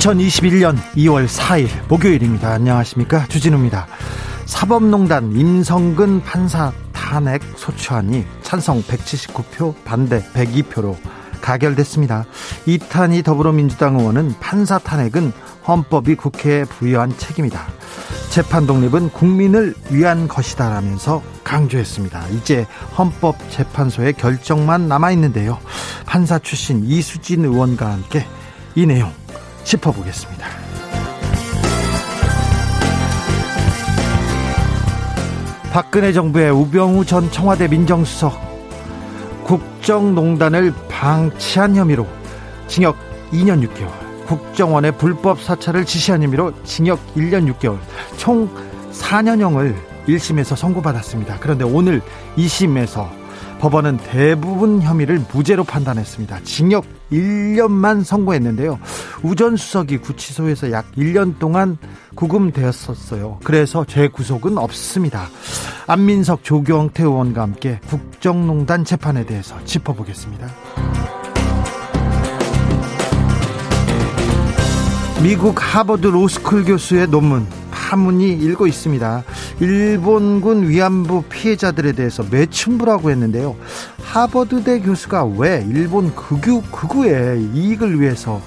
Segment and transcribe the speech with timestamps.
[0.00, 2.52] 2021년 2월 4일 목요일입니다.
[2.52, 3.26] 안녕하십니까.
[3.26, 3.86] 주진우입니다.
[4.46, 10.96] 사법농단 임성근 판사 탄핵 소추안이 찬성 179표 반대 102표로
[11.42, 12.24] 가결됐습니다.
[12.64, 15.32] 이탄희 더불어민주당 의원은 판사 탄핵은
[15.68, 17.60] 헌법이 국회에 부여한 책임이다.
[18.30, 22.28] 재판 독립은 국민을 위한 것이다라면서 강조했습니다.
[22.28, 25.58] 이제 헌법재판소의 결정만 남아 있는데요.
[26.06, 28.26] 판사 출신 이수진 의원과 함께
[28.74, 29.12] 이 내용
[29.64, 30.46] 짚어보겠습니다.
[35.72, 38.50] 박근혜 정부의 우병우 전 청와대 민정수석
[39.44, 42.06] 국정농단을 방치한 혐의로
[42.66, 42.96] 징역
[43.32, 43.90] 2년 6개월,
[44.26, 47.78] 국정원의 불법 사찰을 지시한 혐의로 징역 1년 6개월,
[48.16, 48.48] 총
[48.92, 51.38] 4년형을 1심에서 선고받았습니다.
[51.40, 52.02] 그런데 오늘
[52.36, 53.19] 2심에서
[53.60, 56.40] 법원은 대부분 혐의를 무죄로 판단했습니다.
[56.44, 58.78] 징역 1년만 선고했는데요.
[59.22, 61.76] 우 전 수석이 구치소에서 약 1년 동안
[62.14, 63.38] 구금되었었어요.
[63.44, 65.28] 그래서 재구속은 없습니다.
[65.86, 70.46] 안민석 조경태 의원과 함께 국정농단 재판에 대해서 짚어보겠습니다.
[75.22, 77.46] 미국 하버드 로스쿨 교수의 논문
[77.90, 79.24] 파문이 일고 있습니다.
[79.58, 83.56] 일본군 위안부 피해자들에 대해서 매춘부라고 했는데요.
[84.04, 88.40] 하버드대 교수가 왜 일본 극우, 극우의 이익을 위해서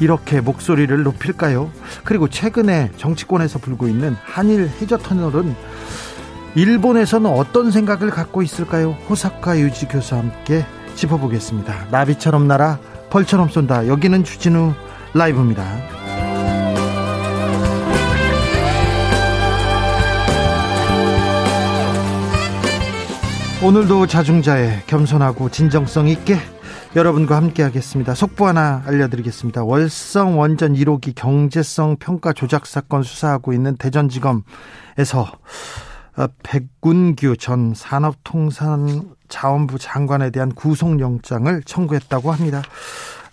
[0.00, 1.70] 이렇게 목소리를 높일까요?
[2.02, 5.54] 그리고 최근에 정치권에서 불고 있는 한일 해저 터널은
[6.56, 8.96] 일본에서는 어떤 생각을 갖고 있을까요?
[9.08, 11.86] 호사카 유지 교수와 함께 짚어보겠습니다.
[11.92, 12.80] 나비처럼 날아
[13.10, 13.86] 벌처럼 쏜다.
[13.86, 14.72] 여기는 주진우
[15.14, 15.99] 라이브입니다.
[23.62, 26.38] 오늘도 자중자애 겸손하고 진정성 있게
[26.96, 28.14] 여러분과 함께 하겠습니다.
[28.14, 29.64] 속보 하나 알려드리겠습니다.
[29.64, 34.40] 월성 원전 1호기 경제성 평가 조작 사건 수사하고 있는 대전지검에서
[36.16, 42.62] 어, 백군규 전 산업통상자원부 장관에 대한 구속영장을 청구했다고 합니다.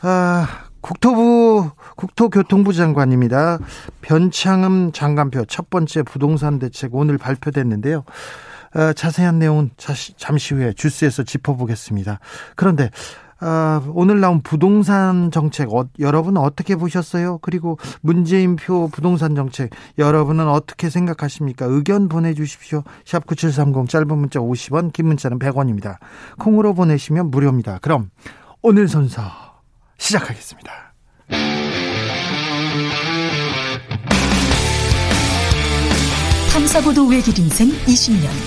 [0.01, 0.45] 아,
[0.81, 3.59] 국토부 국토교통부 장관입니다.
[4.01, 8.03] 변창흠 장관표 첫 번째 부동산 대책 오늘 발표됐는데요.
[8.75, 12.19] 어, 자세한 내용은 잠시 후에 주스에서 짚어보겠습니다.
[12.55, 12.89] 그런데
[13.39, 17.37] 어, 오늘 나온 부동산 정책 어, 여러분 어떻게 보셨어요?
[17.39, 21.65] 그리고 문재인표 부동산 정책 여러분은 어떻게 생각하십니까?
[21.65, 22.83] 의견 보내주십시오.
[23.05, 25.97] 샵 9730 짧은 문자 50원 긴 문자는 100원입니다.
[26.39, 27.79] 콩으로 보내시면 무료입니다.
[27.81, 28.09] 그럼
[28.63, 29.21] 오늘 순서
[29.99, 30.71] 시작하겠습니다.
[36.53, 38.46] 탐사보도 외길 인생 20년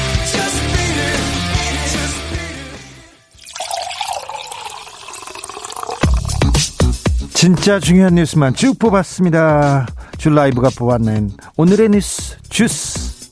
[7.41, 9.87] 진짜 중요한 뉴스만 쭉 뽑았습니다.
[10.19, 13.31] 줄 라이브가 뽑아낸 오늘의 뉴스 주스.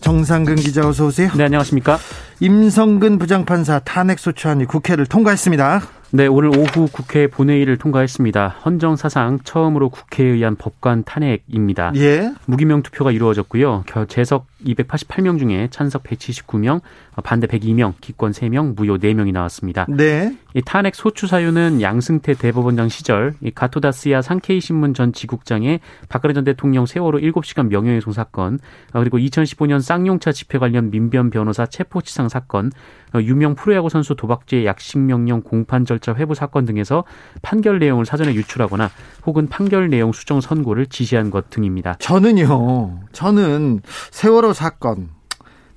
[0.00, 1.28] 정상근 기자 어서 오세요.
[1.36, 1.98] 네, 안녕하십니까?
[2.38, 5.82] 임성근 부장판사 탄핵 소추안이 국회를 통과했습니다.
[6.10, 8.60] 네, 오늘 오후 국회 본회의를 통과했습니다.
[8.64, 11.90] 헌정 사상 처음으로 국회에 의한 법관 탄핵입니다.
[11.96, 12.32] 예.
[12.46, 13.84] 무기명 투표가 이루어졌고요.
[14.08, 16.80] 재석 288명 중에 찬석 179명,
[17.22, 19.86] 반대 102명, 기권 3명, 무효 4명이 나왔습니다.
[19.88, 20.36] 네.
[20.54, 26.44] 이 탄핵 소추 사유는 양승태 대법원장 시절 이 가토다스야 상케이 신문 전 지국장의 박근혜 전
[26.44, 28.58] 대통령 세월호 7시간 명예훼손 사건,
[28.92, 32.70] 그리고 2015년 쌍용차 집회 관련 민변 변호사 체포치상 사건,
[33.14, 37.04] 어, 유명 프로야구 선수 도박죄 약식 명령 공판 절차 회부 사건 등에서
[37.42, 38.90] 판결 내용을 사전에 유출하거나
[39.26, 41.96] 혹은 판결 내용 수정 선고를 지시한 것 등입니다.
[42.00, 43.00] 저는요.
[43.12, 43.80] 저는
[44.10, 45.10] 세월호 사건,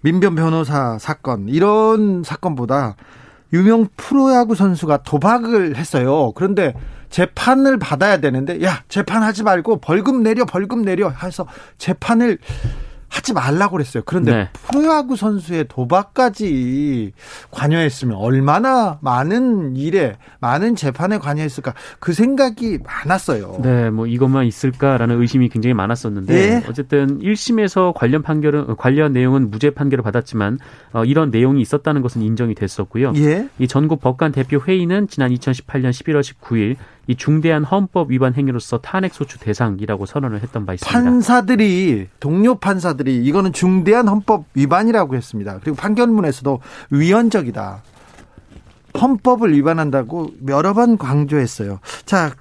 [0.02, 2.96] 민변 변호사 사건 이런 사건보다
[3.54, 6.32] 유명 프로야구 선수가 도박을 했어요.
[6.34, 6.74] 그런데
[7.10, 11.46] 재판을 받아야 되는데 야 재판하지 말고 벌금 내려 벌금 내려 해서
[11.78, 12.40] 재판을
[13.12, 14.04] 하지 말라고 그랬어요.
[14.06, 14.50] 그런데 네.
[14.54, 17.12] 프로야구 선수의 도박까지
[17.52, 23.60] 관여했으면 얼마나 많은 일에 많은 재판에 관여했을까 그 생각이 많았어요.
[23.62, 26.66] 네, 뭐 이것만 있을까라는 의심이 굉장히 많았었는데 네.
[26.70, 30.60] 어쨌든 1심에서 관련 판결은 관련 내용은 무죄 판결을 받았지만
[30.94, 33.12] 어, 이런 내용이 있었다는 것은 인정이 됐었고요.
[33.18, 33.50] 예.
[33.60, 36.78] 이 전국 법관 대표 회의는 지난 2018년 11월 19일
[37.12, 40.98] 이 중대한 헌법 위반 행위로서 탄핵 소추 대상이라고 선언을 했던 바 있습니다.
[40.98, 45.60] 판사들이 동료 판사들이 이거는 중대한 헌법 위반이라고 했습니다.
[45.62, 46.62] 그리고 판결문에서도
[46.92, 47.84] 위헌적이다.
[49.02, 51.80] 헌법을 위반한다고 여러 번 강조했어요.
[52.06, 52.32] 자,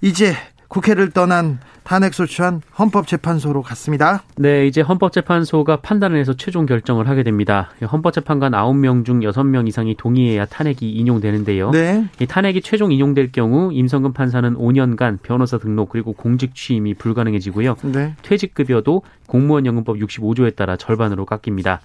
[0.00, 0.34] 이제
[0.68, 4.22] 국회를 떠난 탄핵소추안 헌법재판소로 갔습니다.
[4.36, 7.70] 네, 이제 헌법재판소가 판단을 해서 최종 결정을 하게 됩니다.
[7.80, 11.70] 헌법재판관 9명 중 6명 이상이 동의해야 탄핵이 인용되는데요.
[11.70, 12.06] 네.
[12.20, 17.76] 이 탄핵이 최종 인용될 경우 임성근 판사는 5년간 변호사 등록 그리고 공직 취임이 불가능해지고요.
[17.84, 18.14] 네.
[18.20, 21.80] 퇴직급여도 공무원연금법 65조에 따라 절반으로 깎입니다.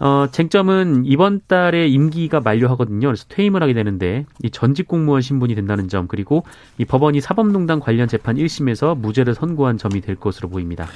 [0.00, 3.06] 어, 쟁점은 이번 달에 임기가 만료하거든요.
[3.06, 6.42] 그래서 퇴임을 하게 되는데 이 전직 공무원 신분이 된다는 점 그리고
[6.78, 10.86] 이 법원이 사법농단 관련 재판 1심에서 무죄를 선고한 점이 될 것으로 보입니다.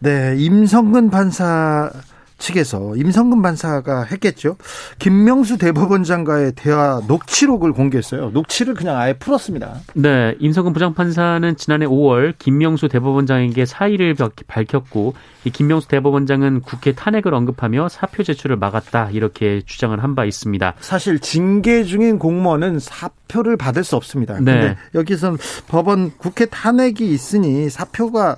[0.00, 1.90] 네, 임성근 판사
[2.38, 4.56] 측에서 임성근 판사가 했겠죠.
[4.98, 8.30] 김명수 대법원장과의 대화 녹취록을 공개했어요.
[8.30, 9.80] 녹취를 그냥 아예 풀었습니다.
[9.94, 15.14] 네, 임성근 부장판사는 지난해 5월 김명수 대법원장에게 사의를 밝혔고
[15.44, 20.74] 이 김명수 대법원장은 국회 탄핵을 언급하며 사표 제출을 막았다 이렇게 주장을 한 바 있습니다.
[20.80, 24.40] 사실 징계 중인 공무원은 사표를 받을 수 없습니다.
[24.40, 24.76] 네.
[24.94, 25.36] 여기서
[25.68, 28.36] 법원 국회 탄핵이 있으니 사표가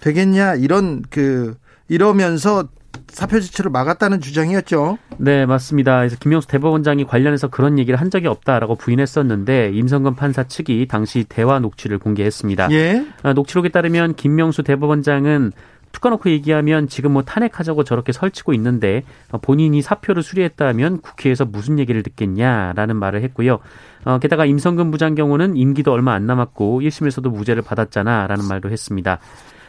[0.00, 1.56] 되겠냐 이런 그
[1.88, 2.64] 이러면서
[3.08, 4.98] 사표 제출을 막았다는 주장이었죠.
[5.18, 5.98] 네, 맞습니다.
[5.98, 11.58] 그래서 김영수 대법원장이 관련해서 그런 얘기를 한 적이 없다라고 부인했었는데 임성근 판사 측이 당시 대화
[11.60, 12.70] 녹취를 공개했습니다.
[12.72, 13.06] 예.
[13.22, 15.52] 아, 녹취록에 따르면 김명수 대법원장은
[15.94, 19.04] 툭 까놓고 얘기하면 지금 뭐 탄핵하자고 저렇게 설치고 있는데
[19.42, 23.60] 본인이 사표를 수리했다면 국회에서 무슨 얘기를 듣겠냐라는 말을 했고요.
[24.04, 29.20] 어, 게다가 임성근 부장 경우는 임기도 얼마 안 남았고 1심에서도 무죄를 받았잖아라는 말도 했습니다.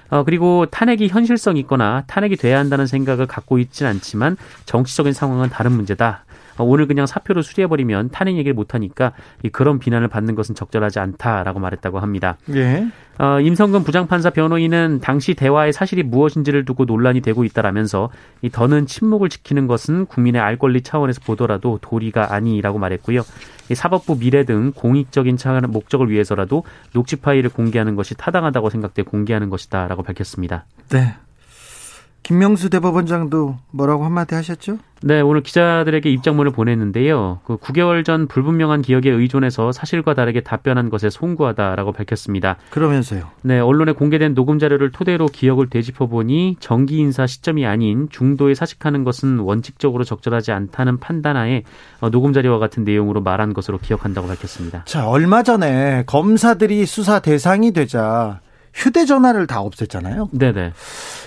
[0.10, 5.72] 어, 그리고 탄핵이 현실성 있거나 탄핵이 돼야 한다는 생각을 갖고 있지는 않지만 정치적인 상황은 다른
[5.72, 6.25] 문제다.
[6.58, 9.14] 어, 오늘 그냥 사표를 수리해버리면 탄핵 얘기를 못하니까
[9.52, 12.38] 그런 비난을 받는 것은 적절하지 않다라고 말했다고 합니다.
[12.54, 12.88] 예.
[13.18, 18.10] 어, 임성근 부장판사 변호인은 당시 대화의 사실이 무엇인지를 두고 논란이 되고 있다라면서
[18.42, 23.22] 이 더는 침묵을 지키는 것은 국민의 알 권리 차원에서 보더라도 도리가 아니라고 말했고요.
[23.70, 25.38] 이 사법부 미래 등 공익적인
[25.72, 26.64] 목적을 위해서라도
[26.94, 30.66] 녹취 파일을 공개하는 것이 타당하다고 생각돼 공개하는 것이다라고 밝혔습니다.
[30.90, 31.16] 네.
[32.26, 34.80] 김명수 대법원장도 뭐라고 한마디 하셨죠?
[35.04, 37.42] 네, 오늘 기자들에게 입장문을 보냈는데요.
[37.44, 42.58] 그 9개월 전 불분명한 기억에 의존해서 사실과 다르게 답변한 것에 송구하다라고 밝혔습니다.
[42.72, 43.28] 그러면서요.
[43.44, 49.04] 네, 언론에 공개된 녹음 자료를 토대로 기억을 되짚어 보니 정기 인사 시점이 아닌 중도에 사직하는
[49.04, 51.62] 것은 원칙적으로 적절하지 않다는 판단하에
[52.00, 54.86] 어, 녹음 자료와 같은 내용으로 말한 것으로 기억한다고 밝혔습니다.
[54.86, 58.40] 자, 얼마 전에 검사들이 수사 대상이 되자
[58.76, 60.30] 휴대전화를 다 없앴잖아요.
[60.38, 60.74] 네네.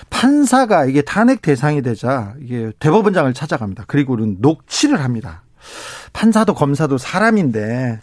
[0.09, 3.85] 판사가 이게 탄핵 대상이 되자 이게 대법원장을 찾아갑니다.
[3.87, 5.43] 그리고는 녹취를 합니다.
[6.13, 7.99] 판사도 검사도 사람인데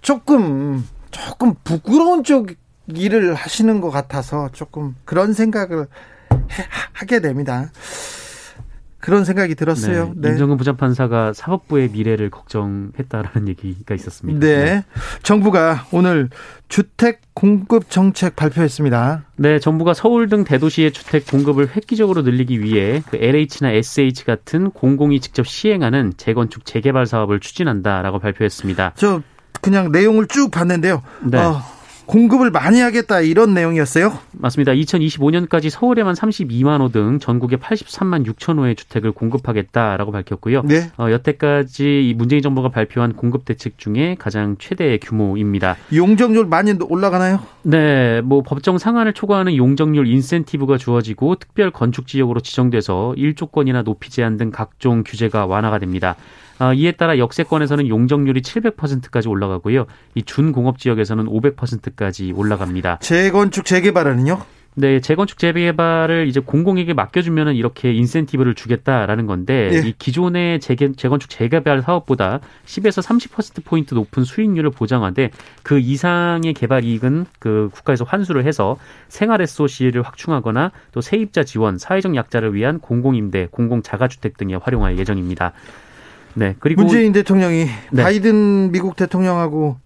[0.00, 2.48] 조금 조금 부끄러운 쪽
[2.88, 5.86] 일을 하시는 것 같아서 조금 그런 생각을
[6.92, 7.70] 하게 됩니다.
[9.02, 10.12] 그런 생각이 들었어요.
[10.14, 10.28] 네.
[10.28, 10.28] 네.
[10.30, 14.38] 임정근 부장판사가 사법부의 미래를 걱정했다라는 얘기가 있었습니다.
[14.38, 14.64] 네.
[14.64, 14.84] 네.
[15.24, 16.30] 정부가 오늘
[16.68, 19.24] 주택 공급 정책 발표했습니다.
[19.38, 25.18] 네, 정부가 서울 등 대도시의 주택 공급을 획기적으로 늘리기 위해 그 LH나 SH 같은 공공이
[25.18, 28.92] 직접 시행하는 재건축 재개발 사업을 추진한다라고 발표했습니다.
[28.94, 29.20] 저
[29.60, 31.02] 그냥 내용을 쭉 봤는데요.
[31.24, 31.38] 네.
[31.38, 31.60] 어,
[32.12, 34.12] 공급을 많이 하겠다 이런 내용이었어요?
[34.32, 34.72] 맞습니다.
[34.72, 40.60] 2025년까지 서울에만 32만 호 등 전국에 83만 6천 호의 주택을 공급하겠다라고 밝혔고요.
[40.64, 40.90] 네.
[40.98, 45.76] 어, 여태까지 문재인 정부가 발표한 공급 대책 중에 가장 최대의 규모입니다.
[45.94, 47.40] 용적률 많이 올라가나요?
[47.62, 54.36] 네, 뭐 법정 상한을 초과하는 용적률 인센티브가 주어지고 특별 건축 지역으로 지정돼서 일조권이나 높이 제한
[54.36, 56.16] 등 각종 규제가 완화가 됩니다.
[56.62, 59.86] 어, 이에 따라 역세권에서는 용적률이 700%까지 올라가고요.
[60.14, 62.98] 이 준공업 지역에서는 500%까지 올라갑니다.
[63.00, 64.40] 재건축 재개발은요?
[64.74, 69.88] 네, 재건축 재개발을 이제 공공에게 맡겨주면은 이렇게 인센티브를 주겠다라는 건데 예.
[69.88, 75.30] 이 기존의 재개, 재건축 재개발 사업보다 10에서 30% 포인트 높은 수익률을 보장하되
[75.62, 78.78] 그 이상의 개발 이익은 그 국가에서 환수를 해서
[79.08, 85.52] 생활 SOC를 확충하거나 또 세입자 지원, 사회적 약자를 위한 공공임대, 공공 자가주택 등에 활용할 예정입니다.
[86.34, 86.54] 네.
[86.58, 88.02] 그리고 문재인 대통령이 네.
[88.02, 89.76] 바이든 미국 대통령하고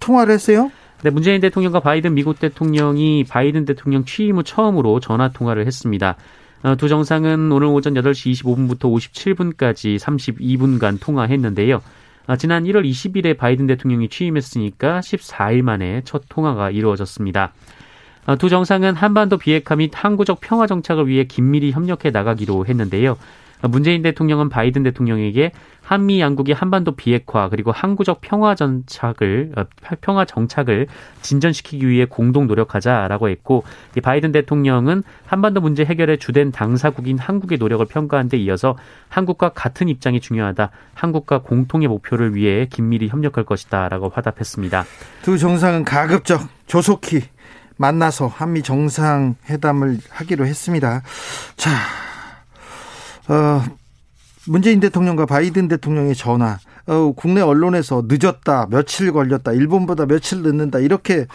[0.00, 0.70] 통화를 했어요?
[1.02, 6.16] 네, 문재인 대통령과 바이든 미국 대통령이 바이든 대통령 취임 후 처음으로 전화 통화를 했습니다.
[6.62, 11.82] 어, 두 정상은 오늘 오전 8시 25분부터 57분까지 32분간 통화했는데요.
[12.26, 17.52] 어, 지난 1월 20일에 바이든 대통령이 취임했으니까 14일 만에 첫 통화가 이루어졌습니다.
[18.26, 23.18] 어, 두 정상은 한반도 비핵화 및 항구적 평화 정착을 위해 긴밀히 협력해 나가기로 했는데요.
[23.68, 25.52] 문재인 대통령은 바이든 대통령에게
[25.82, 29.64] 한미 양국이 한반도 비핵화 그리고 항구적 평화 정착을 어,
[30.00, 30.86] 평화 정착을
[31.20, 33.64] 진전시키기 위해 공동 노력하자라고 했고
[34.02, 38.76] 바이든 대통령은 한반도 문제 해결의 주된 당사국인 한국의 노력을 평가한 데 이어서
[39.08, 40.70] 한국과 같은 입장이 중요하다.
[40.94, 44.84] 한국과 공통의 목표를 위해 긴밀히 협력할 것이다라고 화답했습니다.
[45.22, 47.22] 두 정상은 가급적 조속히
[47.76, 51.02] 만나서 한미 정상 회담을 하기로 했습니다.
[51.56, 51.70] 자,
[53.28, 53.62] 어,
[54.46, 61.26] 문재인 대통령과 바이든 대통령의 전화, 어, 국내 언론에서 늦었다, 며칠 걸렸다, 일본보다 며칠 늦는다, 이렇게,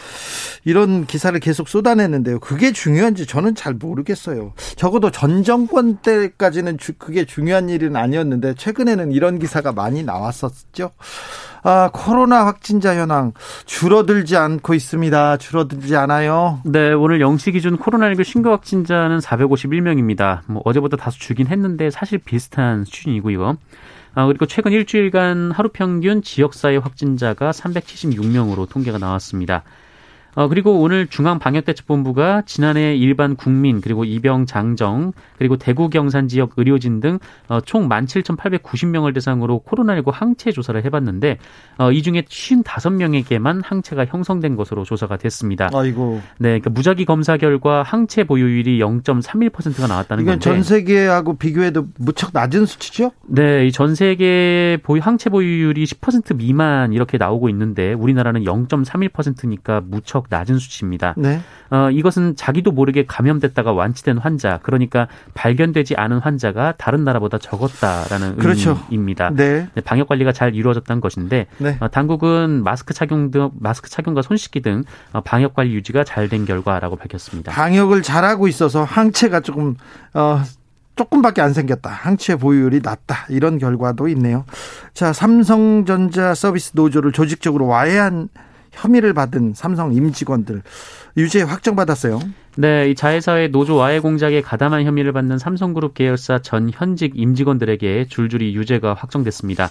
[0.66, 2.40] 이런 기사를 계속 쏟아냈는데요.
[2.40, 4.54] 그게 중요한지 저는 잘 모르겠어요.
[4.76, 10.92] 적어도 전 정권 때까지는 주, 그게 중요한 일은 아니었는데, 최근에는 이런 기사가 많이 나왔었죠.
[11.64, 13.34] 아, 코로나 확진자 현황
[13.66, 15.38] 줄어들지 않고 있습니다.
[15.38, 16.62] 줄어들지 않아요.
[16.64, 20.42] 네, 오늘 0시 기준 코로나19 신규 확진자는 451명입니다.
[20.48, 23.58] 뭐 어제보다 다소 줄긴 했는데 사실 비슷한 수준이고요.
[24.16, 29.64] 아, 그리고 최근 일주일간 하루 평균 지역사회 확진자가 376명으로 통계가 나왔습니다.
[30.36, 37.00] 어, 그리고 오늘 중앙방역대책본부가 지난해 일반 국민 그리고 입영 장정 그리고 대구 경산 지역 의료진
[37.00, 41.40] 등총 어, 17,890명을 대상으로 코로나19 항체 조사를 해봤는데
[41.80, 45.70] 어, 이 중에 55명에게만 항체가 형성된 것으로 조사가 됐습니다.
[45.74, 46.22] 아이고.
[46.38, 50.44] 네, 그러니까 무작위 검사 결과 항체 보유율이 0.31%가 나왔다는 이건 건데.
[50.44, 53.12] 전 세계하고 비교해도 무척 낮은 수치죠?
[53.28, 60.19] 네, 이 전 세계 보유 항체 보유율이 10% 미만 이렇게 나오고 있는데 우리나라는 0.31%니까 무척
[60.30, 61.14] 낮은 수치입니다.
[61.18, 61.42] 네.
[61.70, 68.80] 어, 이것은 자기도 모르게 감염됐다가 완치된 환자, 그러니까 발견되지 않은 환자가 다른 나라보다 적었다라는 그렇죠.
[68.90, 69.32] 의미입니다.
[69.32, 69.68] 네.
[69.74, 71.78] 네, 방역 관리가 잘 이루어졌다는 것인데 네.
[71.80, 74.84] 어, 당국은 마스크 착용 등 마스크 착용과 손 씻기 등
[75.14, 77.52] 어, 방역 관리 유지가 잘 된 결과라고 밝혔습니다.
[77.52, 79.76] 방역을 잘하고 있어서 항체가 조금
[80.14, 80.44] 어
[80.96, 81.90] 조금밖에 안 생겼다.
[81.90, 83.26] 항체 보유율이 낮다.
[83.30, 84.44] 이런 결과도 있네요.
[84.94, 88.28] 자, 삼성전자 서비스 노조를 조직적으로 와해한
[88.72, 90.62] 혐의를 받은 삼성 임직원들
[91.18, 92.20] 유죄 확정받았어요.
[92.58, 98.56] 네, 이 자회사의 노조 와해 공작에 가담한 혐의를 받는 삼성그룹 계열사 전 현직 임직원들에게 줄줄이
[98.56, 99.70] 유죄가 확정됐습니다.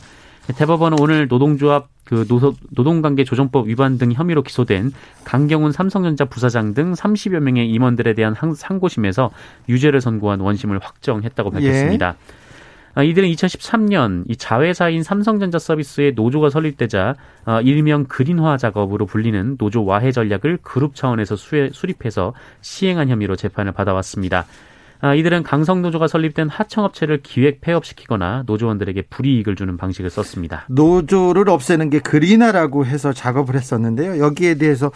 [0.57, 2.27] 대법원은 오늘 노동조합 그
[2.71, 4.93] 노동관계 조정법 위반 등 혐의로 기소된
[5.25, 9.31] 강경훈 삼성전자 부사장 등 30여 명의 임원들에 대한 상고심에서
[9.69, 12.15] 유죄를 선고한 원심을 확정했다고 밝혔습니다.
[12.19, 12.48] 예.
[13.05, 17.15] 이들은 2013년 이 자회사인 삼성전자 서비스의 노조가 설립되자
[17.63, 24.47] 일명 그린화 작업으로 불리는 노조 와해 전략을 그룹 차원에서 수립해서 시행한 혐의로 재판을 받아왔습니다.
[25.01, 30.67] 아, 이들은 강성노조가 설립된 하청업체를 기획 폐업시키거나 노조원들에게 불이익을 주는 방식을 썼습니다.
[30.69, 34.19] 노조를 없애는 게 그리나라고 해서 작업을 했었는데요.
[34.19, 34.91] 여기에 대해서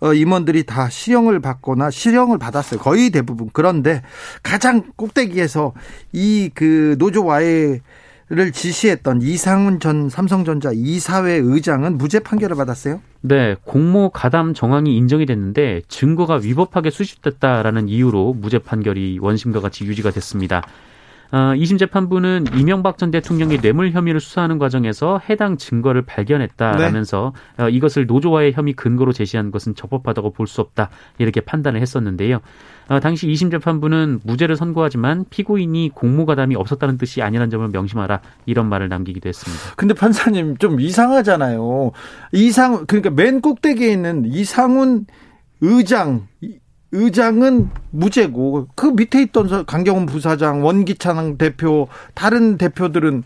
[0.00, 2.80] 어, 임원들이 다 시형을 받거나 실형을 받았어요.
[2.80, 3.48] 거의 대부분.
[3.52, 4.02] 그런데
[4.42, 5.72] 가장 꼭대기에서
[6.12, 7.80] 이 그 노조와의
[8.28, 13.00] 를 지시했던 이상훈 전 삼성전자 이사회 의장은 무죄 판결을 받았어요.
[13.20, 20.10] 네, 공모 가담 정황이 인정이 됐는데 증거가 위법하게 수집됐다라는 이유로 무죄 판결이 원심과 같이 유지가
[20.10, 20.62] 됐습니다.
[21.30, 27.64] 어, 2심 재판부는 이명박 전 대통령의 뇌물 혐의를 수사하는 과정에서 해당 증거를 발견했다라면서 네.
[27.64, 32.40] 어, 이것을 노조와의 혐의 근거로 제시한 것은 적법하다고 볼 수 없다 이렇게 판단을 했었는데요.
[32.88, 38.88] 어, 당시 2심 재판부는 무죄를 선고하지만 피고인이 공모가담이 없었다는 뜻이 아니라는 점을 명심하라 이런 말을
[38.88, 39.74] 남기기도 했습니다.
[39.76, 41.92] 근데 판사님 좀 이상하잖아요.
[42.32, 45.06] 이상 그러니까 맨 꼭대기에 있는 이상훈
[45.60, 46.28] 의장
[46.92, 53.24] 의장은 무죄고 그 밑에 있던 강경훈 부사장, 원기찬 대표, 다른 대표들은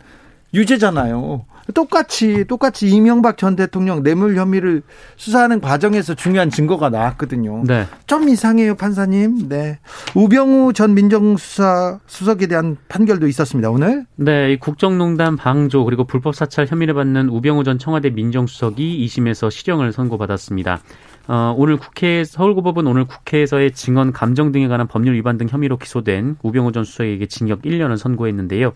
[0.55, 1.45] 유죄잖아요.
[1.75, 4.83] 똑같이 똑같이 이명박 전 대통령 뇌물 혐의를
[5.17, 7.63] 수사하는 과정에서 중요한 증거가 나왔거든요.
[7.67, 7.87] 네.
[8.07, 9.49] 좀 이상해요, 판사님.
[9.49, 9.79] 네.
[10.15, 13.71] 우병우 전 민정수사 수석에 대한 판결도 있었습니다.
[13.71, 14.07] 오늘.
[14.17, 20.81] 네, 국정농단 방조 그리고 불법 사찰 혐의를 받는 우병우 전 청와대 민정수석이 2심에서 실형을 선고받았습니다.
[21.29, 26.37] 어, 오늘 국회 서울고법은 오늘 국회에서의 증언 감정 등에 관한 법률 위반 등 혐의로 기소된
[26.43, 28.73] 우병우 전 수석에게 징역 1년을 선고했는데요.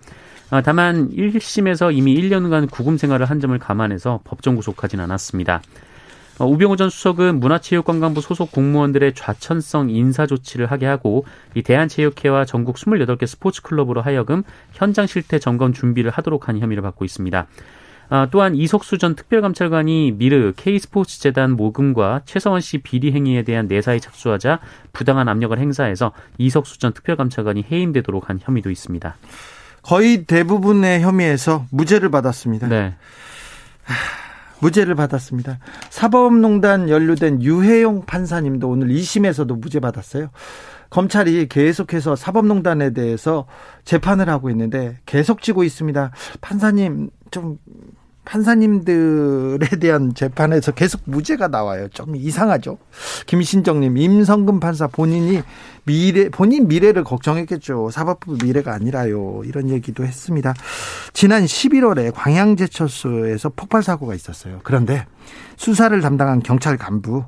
[0.54, 5.60] 어, 다만 1심에서 이미 1년간 구금 생활을 한 점을 감안해서 법정 구속하진 않았습니다.
[6.38, 11.24] 어, 우병우 전 수석은 문화체육관광부 소속 공무원들의 좌천성 인사 조치를 하게 하고
[11.56, 17.04] 이 대한체육회와 전국 28개 스포츠 클럽으로 하여금 현장 실태 점검 준비를 하도록 한 혐의를 받고
[17.04, 17.48] 있습니다.
[18.10, 23.98] 아, 또한 이석수 전 특별감찰관이 미르 K스포츠 재단 모금과 최서원 씨 비리 행위에 대한 내사에
[23.98, 24.60] 착수하자
[24.92, 29.16] 부당한 압력을 행사해서 이석수 전 특별감찰관이 해임되도록 한 혐의도 있습니다.
[29.84, 32.68] 거의 대부분의 혐의에서 무죄를 받았습니다.
[32.68, 32.94] 네.
[34.60, 35.58] 무죄를 받았습니다.
[35.90, 40.30] 사법농단 연루된 유해용 판사님도 오늘 2심에서도 무죄 받았어요.
[40.88, 43.46] 검찰이 계속해서 사법농단에 대해서
[43.84, 46.12] 재판을 하고 있는데 계속 지고 있습니다.
[46.40, 47.58] 판사님 좀
[48.24, 51.88] 판사님들에 대한 재판에서 계속 무죄가 나와요.
[51.88, 52.78] 좀 이상하죠.
[53.26, 55.42] 김신정님, 임성근 판사 본인이
[55.84, 57.90] 미래, 본인 미래를 걱정했겠죠.
[57.90, 59.42] 사법부 미래가 아니라요.
[59.44, 60.54] 이런 얘기도 했습니다.
[61.12, 64.60] 지난 11월에 광양제철소에서 폭발 사고가 있었어요.
[64.62, 65.06] 그런데
[65.56, 67.24] 수사를 담당한 경찰 간부,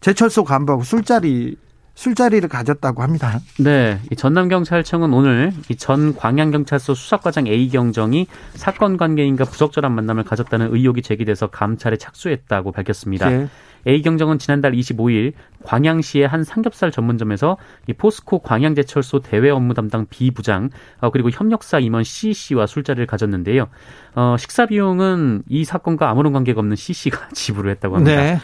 [0.00, 1.56] 제철소 간부하고 술자리
[1.94, 3.38] 술자리를 가졌다고 합니다.
[3.58, 11.48] 네, 전남경찰청은 오늘 전 광양경찰서 수사과장 A 경정이 사건 관계인과 부적절한 만남을 가졌다는 의혹이 제기돼서
[11.48, 13.28] 감찰에 착수했다고 밝혔습니다.
[13.28, 13.48] 네.
[13.86, 15.32] A 경정은 지난달 25일
[15.64, 17.56] 광양시의 한 삼겹살 전문점에서
[17.88, 20.70] 이 포스코 광양제철소 대외 업무 담당 B 부장
[21.00, 23.68] 어, 그리고 협력사 임원 C 씨와 술자리를 가졌는데요.
[24.14, 28.22] 어, 식사 비용은 이 사건과 아무런 관계가 없는 C 씨가 지불을 했다고 합니다.
[28.22, 28.38] 네.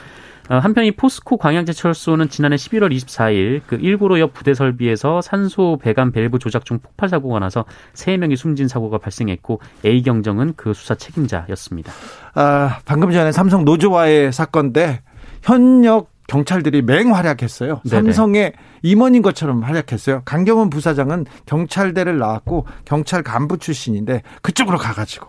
[0.48, 6.10] 어, 한편 이 포스코 광양제철소는 지난해 11월 24일 그 1구로 옆 부대 설비에서 산소 배관
[6.12, 7.64] 밸브 조작 중 폭발 사고가 나서
[7.94, 11.92] 3명이 숨진 사고가 발생했고 A 경정은 그 수사 책임자였습니다.
[12.34, 15.02] 아, 방금 전에 삼성 노조와의 사건 때
[15.42, 17.80] 현역 경찰들이 맹활약했어요.
[17.86, 18.52] 삼성의
[18.82, 20.22] 임원인 것처럼 활약했어요.
[20.24, 25.26] 강경원 부사장은 경찰대를 나왔고 경찰 간부 출신인데 그쪽으로 가가지고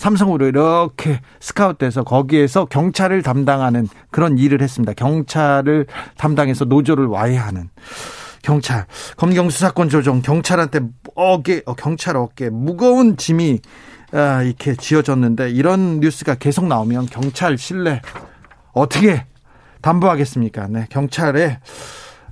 [0.00, 4.94] 삼성으로 이렇게 스카웃돼서 거기에서 경찰을 담당하는 그런 일을 했습니다.
[4.94, 5.84] 경찰을
[6.16, 7.68] 담당해서 노조를 와해하는
[8.42, 8.86] 경찰
[9.18, 10.80] 검경 수사권 조정 경찰한테
[11.14, 13.58] 어깨 어, 경찰 어깨 무거운 짐이
[14.12, 18.00] 아, 이렇게 지어졌는데 이런 뉴스가 계속 나오면 경찰 신뢰
[18.72, 19.26] 어떻게
[19.82, 20.68] 담보하겠습니까?
[20.68, 21.58] 네, 경찰에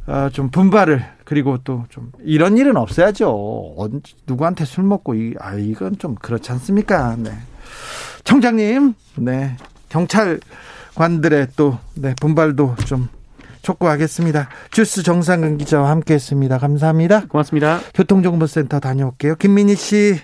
[0.06, 3.90] 어, 좀 분발을 그리고 또 좀 이런 일은 없어야죠.
[4.26, 7.14] 누구한테 술 먹고 이, 아 이건 좀 그렇지 않습니까?
[7.18, 7.30] 네.
[8.24, 9.56] 청장님, 네.
[9.88, 13.08] 경찰관들의 또, 네, 분발도 좀
[13.62, 14.48] 촉구하겠습니다.
[14.70, 16.58] 주스 정상근 기자와 함께 했습니다.
[16.58, 17.26] 감사합니다.
[17.26, 17.80] 고맙습니다.
[17.94, 19.36] 교통정보센터 다녀올게요.
[19.36, 20.20] 김민희 씨.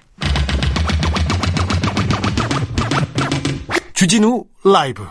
[3.93, 5.05] 주진우 라이브.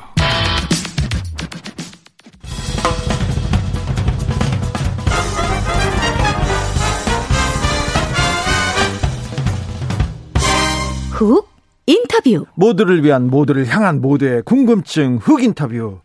[11.12, 11.53] 훅
[11.86, 12.46] 인터뷰.
[12.56, 16.00] 모두를 위한 모두를 향한 모두의 궁금증 훅 인터뷰.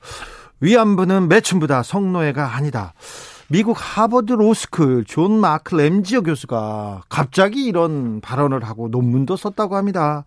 [0.61, 2.95] 위안부는 매춘부다 성노예가 아니다.
[3.49, 10.25] 미국 하버드 로스쿨 존 마크 램지어 교수가 갑자기 이런 발언을 하고 논문도 썼다고 합니다.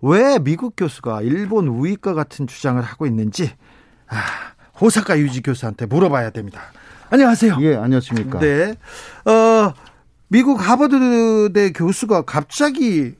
[0.00, 3.50] 왜 미국 교수가 일본 우익과 같은 주장을 하고 있는지
[4.08, 4.16] 아,
[4.80, 6.60] 호사카 유지 교수한테 물어봐야 됩니다.
[7.10, 7.58] 안녕하세요.
[7.60, 8.38] 예, 안녕하십니까.
[8.38, 8.74] 네.
[9.26, 9.74] 어,
[10.28, 13.14] 미국 하버드대 교수가 갑자기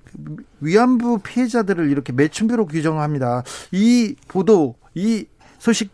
[0.60, 3.42] 위안부 피해자들을 이렇게 매춘부로 규정합니다.
[3.72, 5.26] 이 보도, 이
[5.58, 5.90] 소식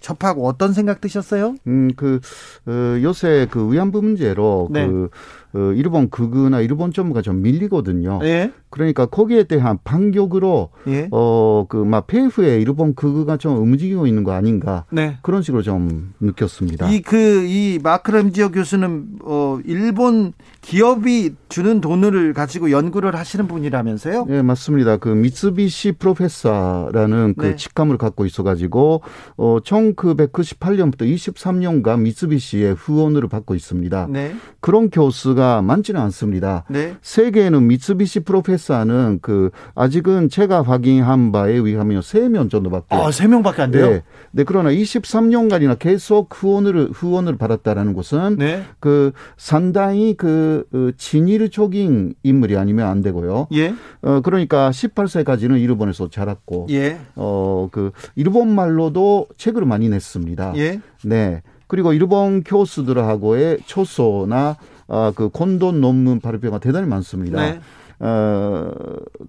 [0.00, 1.54] 접하고 어떤 생각 드셨어요?
[1.66, 2.20] 음, 그,
[2.66, 4.86] 어, 요새 그 위안부 문제로 네.
[4.86, 5.10] 그,
[5.52, 8.20] 어, 일본 극우나 일본 정부가 좀 밀리거든요.
[8.24, 8.52] 예.
[8.70, 11.08] 그러니까 거기에 대한 반격으로 예.
[11.10, 15.18] 어그막 폐후에 일본 극우가 좀 움직이고 있는 거 아닌가 네.
[15.22, 16.88] 그런 식으로 좀 느꼈습니다.
[16.90, 24.26] 이 그이 그, 마크람지어 교수는 어 일본 기업이 주는 돈을 가지고 연구를 하시는 분이라면서요?
[24.26, 24.98] 네 맞습니다.
[24.98, 27.56] 그 미쓰비시 프로페서라는 그 네.
[27.56, 29.02] 직함을 갖고 있어가지고
[29.36, 34.06] 어 1998년부터 23년간 미쓰비시의 후원을 받고 있습니다.
[34.10, 34.36] 네.
[34.60, 36.64] 그런 교수가 많지는 않습니다.
[36.70, 36.94] 네.
[37.02, 43.70] 세계에는 미쓰비시 프로페서 는 그 아직은 제가 확인한 바에 의하면 3명 정도밖에 아, 3명밖에 안
[43.70, 43.90] 돼요?
[43.90, 44.02] 네.
[44.32, 48.62] 네, 그러나 23년간이나 계속 후원을 후원을 받았다라는 것은 네.
[48.78, 53.48] 그 상당히 그 어, 진일적인 인물이 아니면 안 되고요.
[53.52, 53.74] 예.
[54.02, 56.98] 어 그러니까 18세까지는 일본에서 자랐고 예.
[57.14, 60.54] 어그 일본 말로도 책을 많이 냈습니다.
[60.56, 60.80] 예.
[61.04, 61.42] 네.
[61.66, 64.56] 그리고 일본 교수들하고의 초소나
[64.88, 67.40] 아, 그 곤돈 논문 발표가 대단히 많습니다.
[67.40, 67.60] 네.
[68.00, 68.70] 어,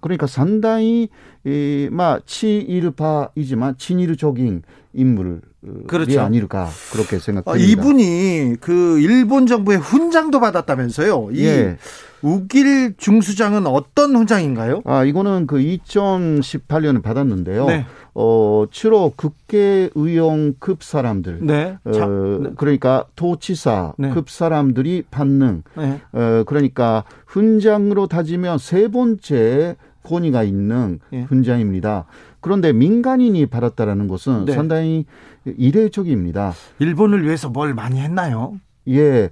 [0.00, 1.08] 그러니까 상당히,
[1.44, 4.62] 이, 마, 치일파이지만 친일적인
[4.94, 5.40] 인물이
[5.86, 6.20] 그렇죠.
[6.20, 7.52] 아닐까 그렇게 생각합니다.
[7.52, 11.30] 아, 이분이 그 일본 정부의 훈장도 받았다면서요?
[11.32, 11.76] 이 예.
[12.22, 14.82] 우길 중수장은 어떤 훈장인가요?
[14.84, 17.66] 아 이거는 그 2018년에 받았는데요.
[17.66, 17.86] 네.
[18.14, 21.78] 어 주로 국회의원급 사람들, 네.
[21.84, 21.90] 어,
[22.42, 22.50] 네.
[22.56, 24.12] 그러니까 도치사급 네.
[24.26, 26.00] 사람들이 받는, 네.
[26.12, 31.22] 어 그러니까 훈장으로 따지면 세 번째 권위가 있는 예.
[31.22, 32.06] 훈장입니다.
[32.40, 34.52] 그런데 민간인이 받았다라는 것은 네.
[34.52, 35.06] 상당히
[35.44, 36.52] 이례적입니다.
[36.78, 38.58] 일본을 위해서 뭘 많이 했나요?
[38.88, 39.30] 예,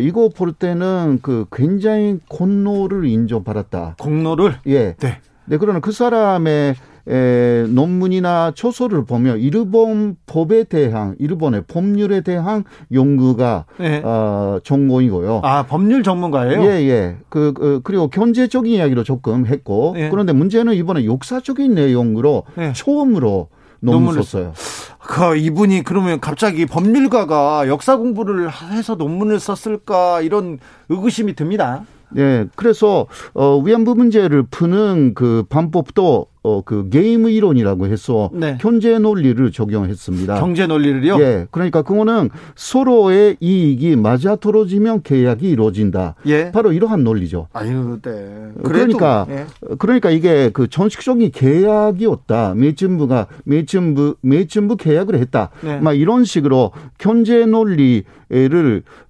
[0.00, 3.96] 이거 볼 때는 그 굉장히 공로를 인정받았다.
[3.98, 4.58] 공로를?
[4.66, 4.94] 예.
[4.94, 5.20] 네.
[5.44, 6.76] 네, 그러나 그 사람의
[7.08, 14.00] 에, 논문이나 초소를 보면 일본 법에 대한 일본의 법률에 대한 연구가 네.
[14.04, 15.40] 어, 전공이고요.
[15.42, 16.62] 아 법률 전문가예요?
[16.62, 16.88] 예예.
[16.88, 17.16] 예.
[17.28, 20.10] 그, 그 그리고 경제적인 이야기로 조금 했고 네.
[20.10, 22.72] 그런데 문제는 이번에 역사적인 내용으로 네.
[22.72, 23.48] 처음으로
[23.80, 24.52] 논문을 썼어요.
[25.00, 31.82] 그 이분이 그러면 갑자기 법률가가 역사 공부를 해서 논문을 썼을까 이런 의구심이 듭니다.
[32.10, 38.58] 네, 그래서 어 위안부 문제를 푸는 그 방법도 어, 그 게임 이론이라고 해서 네.
[38.60, 40.40] 경제 논리를 적용했습니다.
[40.40, 41.20] 경제 논리를요?
[41.20, 41.46] 예.
[41.52, 46.16] 그러니까 그거는 서로의 이익이 맞아 떨어지면 계약이 이루어진다.
[46.26, 46.50] 예.
[46.50, 47.46] 바로 이러한 논리죠.
[47.52, 48.50] 아유, 네.
[48.64, 49.46] 그러니까 예.
[49.78, 52.54] 그러니까 이게 그 정식적인 계약이었다.
[52.56, 55.50] 매춘부가 매춘부 매춘부 계약을 했다.
[55.62, 55.78] 네.
[55.78, 58.02] 막 이런 식으로 경제 논리를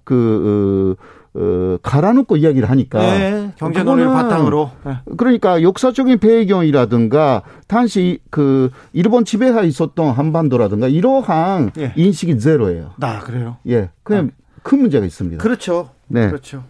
[0.03, 2.99] 그 어, 어, 갈아놓고 이야기를 하니까.
[2.99, 4.71] 네, 경제론을 바탕으로.
[4.85, 4.97] 네.
[5.17, 11.93] 그러니까 역사적인 배경이라든가 당시 그 일본 지배하에 있었던 한반도라든가 이러한 네.
[11.95, 12.91] 인식이 제로예요.
[13.01, 13.57] 아, 그래요?
[13.67, 13.89] 예.
[14.03, 14.43] 그냥 아.
[14.61, 15.41] 큰 문제가 있습니다.
[15.41, 15.89] 그렇죠.
[16.07, 16.27] 네.
[16.27, 16.63] 그렇죠.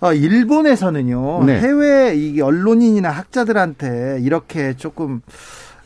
[0.00, 1.60] 어, 일본에서는요, 네.
[1.60, 5.22] 해외 이 언론인이나 학자들한테 이렇게 조금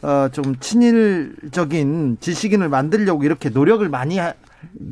[0.03, 4.33] 어, 좀 친일적인 지식인을 만들려고 이렇게 노력을 많이 하,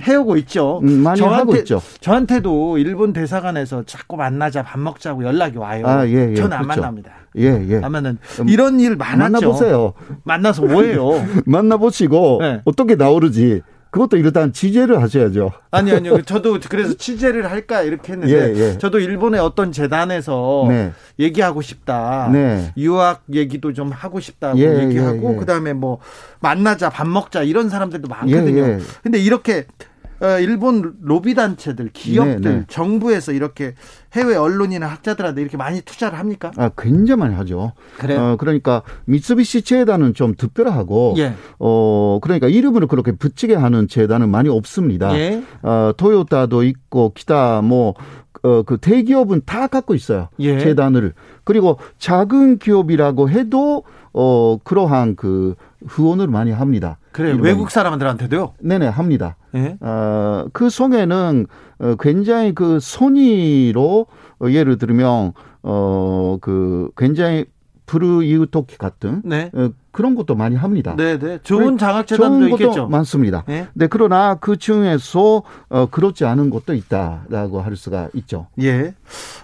[0.01, 0.81] 해오고 있죠.
[0.83, 1.83] 음, 많이 저한테, 하고 있죠.
[2.01, 5.87] 저한테도 일본 대사관에서 자꾸 만나자 밥 먹자고 연락이 와요.
[5.87, 6.35] 아, 예, 예.
[6.35, 6.81] 저는 안 그렇죠.
[6.81, 7.13] 만납니다.
[7.39, 7.77] 예, 예.
[7.79, 9.19] 하면은 음, 이런 일 많았죠.
[9.19, 9.93] 만나보세요.
[10.25, 11.11] 만나서 뭐예요?
[11.47, 12.63] 만나보시고 네.
[12.65, 13.63] 어떻게 나오르지
[13.97, 15.53] 그것도 일단 취재를 하셔야죠.
[15.71, 16.21] 아니 아니요.
[16.27, 18.79] 저도 그래서 취재를 할까 이렇게 했는데 예, 예.
[18.79, 20.93] 저도 일본의 어떤 재단에서 네.
[21.19, 22.29] 얘기하고 싶다.
[22.31, 22.73] 네.
[22.77, 25.37] 유학 얘기도 좀 하고 싶다고 예, 얘기하고 예, 예.
[25.39, 25.99] 그다음에 뭐
[26.41, 28.63] 만나자 밥 먹자 이런 사람들도 많거든요.
[28.63, 29.96] 예, 근데 이렇게 어,
[30.41, 32.65] 일본 로비 단체들, 기업들, 네, 네.
[32.69, 33.75] 정부에서 이렇게
[34.15, 36.51] 해외 언론이나 학자들한테 이렇게 많이 투자를 합니까?
[36.57, 37.73] 아, 굉장히 많이 하죠.
[37.99, 38.21] 그래요.
[38.21, 41.35] 어, 그러니까 미쓰비시 재단은 좀 특별하고, 예.
[41.59, 45.17] 어, 그러니까 이름을 그렇게 붙이게 하는 재단은 많이 없습니다.
[45.19, 45.43] 예.
[45.63, 47.95] 어, 토요타도 있고, 기타 뭐
[48.43, 50.29] 어, 그 대기업은 다 갖고 있어요.
[50.39, 50.59] 예.
[50.59, 51.15] 재단을.
[51.45, 55.55] 그리고 작은 기업이라고 해도 어, 그러한 그
[55.87, 56.99] 후원을 많이 합니다.
[57.13, 58.55] 그래 외국 사람들한테도요?
[58.61, 59.37] 네네 합니다.
[59.55, 59.77] 예?
[59.81, 61.47] 어, 그 속에는
[61.79, 64.07] 어, 굉장히 그 손이로
[64.41, 67.47] 어, 예를 들면 어, 그 굉장히
[67.87, 69.51] 브루이우토키 같은 네.
[69.55, 70.95] 어, 그런 것도 많이 합니다.
[70.97, 71.39] 네, 네.
[71.43, 72.89] 좋은 장학 재단도 있겠죠.
[72.89, 73.45] 많습니다.
[73.47, 73.67] 네.
[73.73, 78.49] 네, 그러나 그 중에서 어, 그렇지 않은 것도 있다라고 할 수가 있죠.
[78.61, 78.95] 예.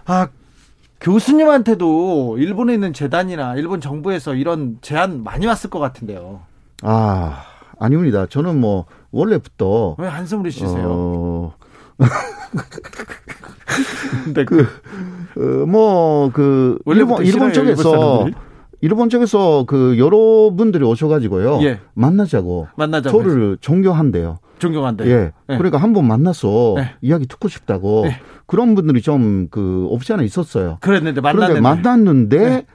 [0.04, 0.28] 아,
[1.02, 6.40] 교수님한테도 일본에 있는 재단이나 일본 정부에서 이런 제안 많이 왔을 것 같은데요.
[6.82, 7.42] 아,
[7.78, 8.26] 아닙니다.
[8.26, 10.86] 저는 뭐 원래부터 왜 한숨을 쉬세요?
[10.86, 11.54] 어...
[14.34, 14.66] 네, 그,
[15.36, 18.26] 어, 뭐, 그, 일본, 일본 쪽에서,
[18.80, 21.60] 일본 쪽에서 그 여러분들이 오셔가지고요.
[21.62, 21.80] 예.
[21.94, 22.68] 만나자고.
[22.76, 23.22] 만나자고.
[23.22, 24.38] 저를 존경한대요.
[24.62, 25.08] 존경한대요.
[25.10, 25.32] 예.
[25.50, 25.56] 예.
[25.56, 26.90] 그러니까 한 번 만나서 예.
[27.02, 28.04] 이야기 듣고 싶다고.
[28.06, 28.18] 예.
[28.46, 30.78] 그런 분들이 좀 그 없지 않아 있었어요.
[30.80, 31.60] 그랬는데 만났는데.
[31.60, 32.66] 만났는데,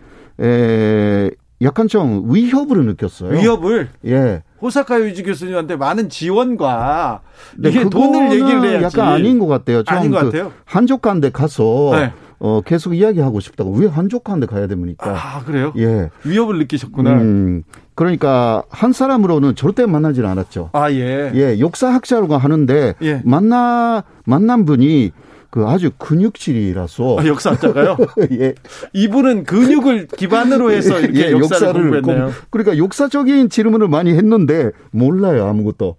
[0.42, 0.46] 예.
[0.46, 3.40] 에, 약간 좀 위협을 느꼈어요.
[3.40, 3.90] 위협을?
[4.06, 4.44] 예.
[4.62, 7.22] 호사카 유지 교수님한테 많은 지원과
[7.58, 8.84] 네, 이게 돈을 얘기를 해야지.
[8.98, 9.84] 약간 아닌 것 같아요.
[9.88, 10.52] 아닌 것그 같아요.
[10.66, 12.12] 한족한데 가서 네.
[12.40, 15.16] 어, 계속 이야기하고 싶다고 왜 한족한데 가야 됩니까?
[15.16, 15.74] 아 그래요?
[15.78, 16.10] 예.
[16.24, 17.14] 위협을 느끼셨구나.
[17.14, 17.64] 음,
[17.96, 20.70] 그러니까 한 사람으로는 절대 만나지는 않았죠.
[20.74, 21.32] 아 예.
[21.34, 23.22] 예, 역사학자로 하는데 예.
[23.26, 25.12] 만나 만난 분이
[25.50, 27.98] 그 아주 근육질이라서 아, 역사학자가요?
[28.34, 28.54] 예.
[28.94, 32.32] 이분은 근육을 기반으로 해서 이렇게 예, 역사를, 역사를 공부했네요.
[32.52, 35.96] 그러니까 역사적인 질문을 많이 했는데 몰라요 아무것도.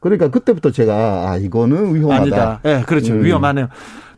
[0.00, 2.22] 그러니까 그때부터 제가 아 이거는 위험하다.
[2.22, 2.60] 아니다.
[2.64, 3.12] 예, 네, 그렇죠.
[3.12, 3.24] 음.
[3.24, 3.68] 위험하네요.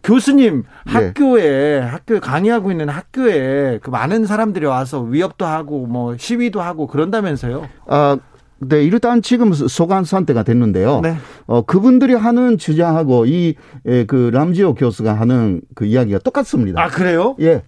[0.02, 0.92] 교수님 예.
[0.92, 1.87] 학교에 네.
[1.87, 7.68] 학교 강의하고 있는 학교에 그 많은 사람들이 와서 위협도 하고 뭐 시위도 하고 그런다면서요?
[7.87, 8.18] 아
[8.61, 11.00] 네, 일단 지금 소관 상태가 됐는데요.
[11.00, 11.14] 네.
[11.46, 13.54] 어, 그분들이 하는 주장하고 이,
[13.87, 16.82] 에, 그, 람지오 교수가 하는 그 이야기가 똑같습니다.
[16.82, 17.37] 아, 그래요?
[17.40, 17.62] 예.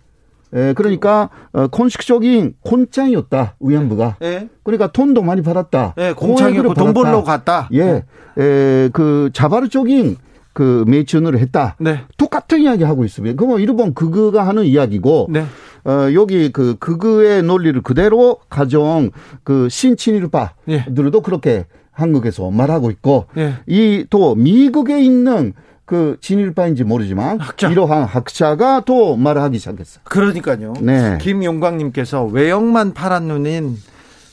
[0.52, 4.16] 에, 그러니까, 어, 공식적인 콘짱이었다, 위안부가.
[4.22, 4.48] 예.
[4.64, 5.94] 그러니까 돈도 많이 받았다.
[5.98, 7.68] 예, 공창이었고 돈 벌러 갔다.
[7.72, 8.04] 예.
[8.36, 10.16] 에, 그, 자바르적인
[10.52, 11.76] 그 매춘을 했다.
[11.78, 12.00] 네.
[12.16, 13.36] 똑같은 이야기 하고 있습니다.
[13.36, 15.28] 그뭐 일본 그거가 하는 이야기고.
[15.30, 15.44] 네.
[15.84, 19.10] 어, 여기 그 극의 논리를 그대로 가져온
[19.44, 21.22] 그 신친일파들도 예.
[21.22, 23.54] 그렇게 한국에서 말하고 있고 예.
[23.66, 25.54] 이또 미국에 있는
[25.86, 27.70] 그 진일파인지 모르지만 학자.
[27.70, 30.02] 이러한 학자가 또 말을 하기 시작했어요.
[30.04, 30.74] 그러니까요.
[30.82, 31.18] 네.
[31.20, 33.76] 김용광님께서 외형만 파란 눈인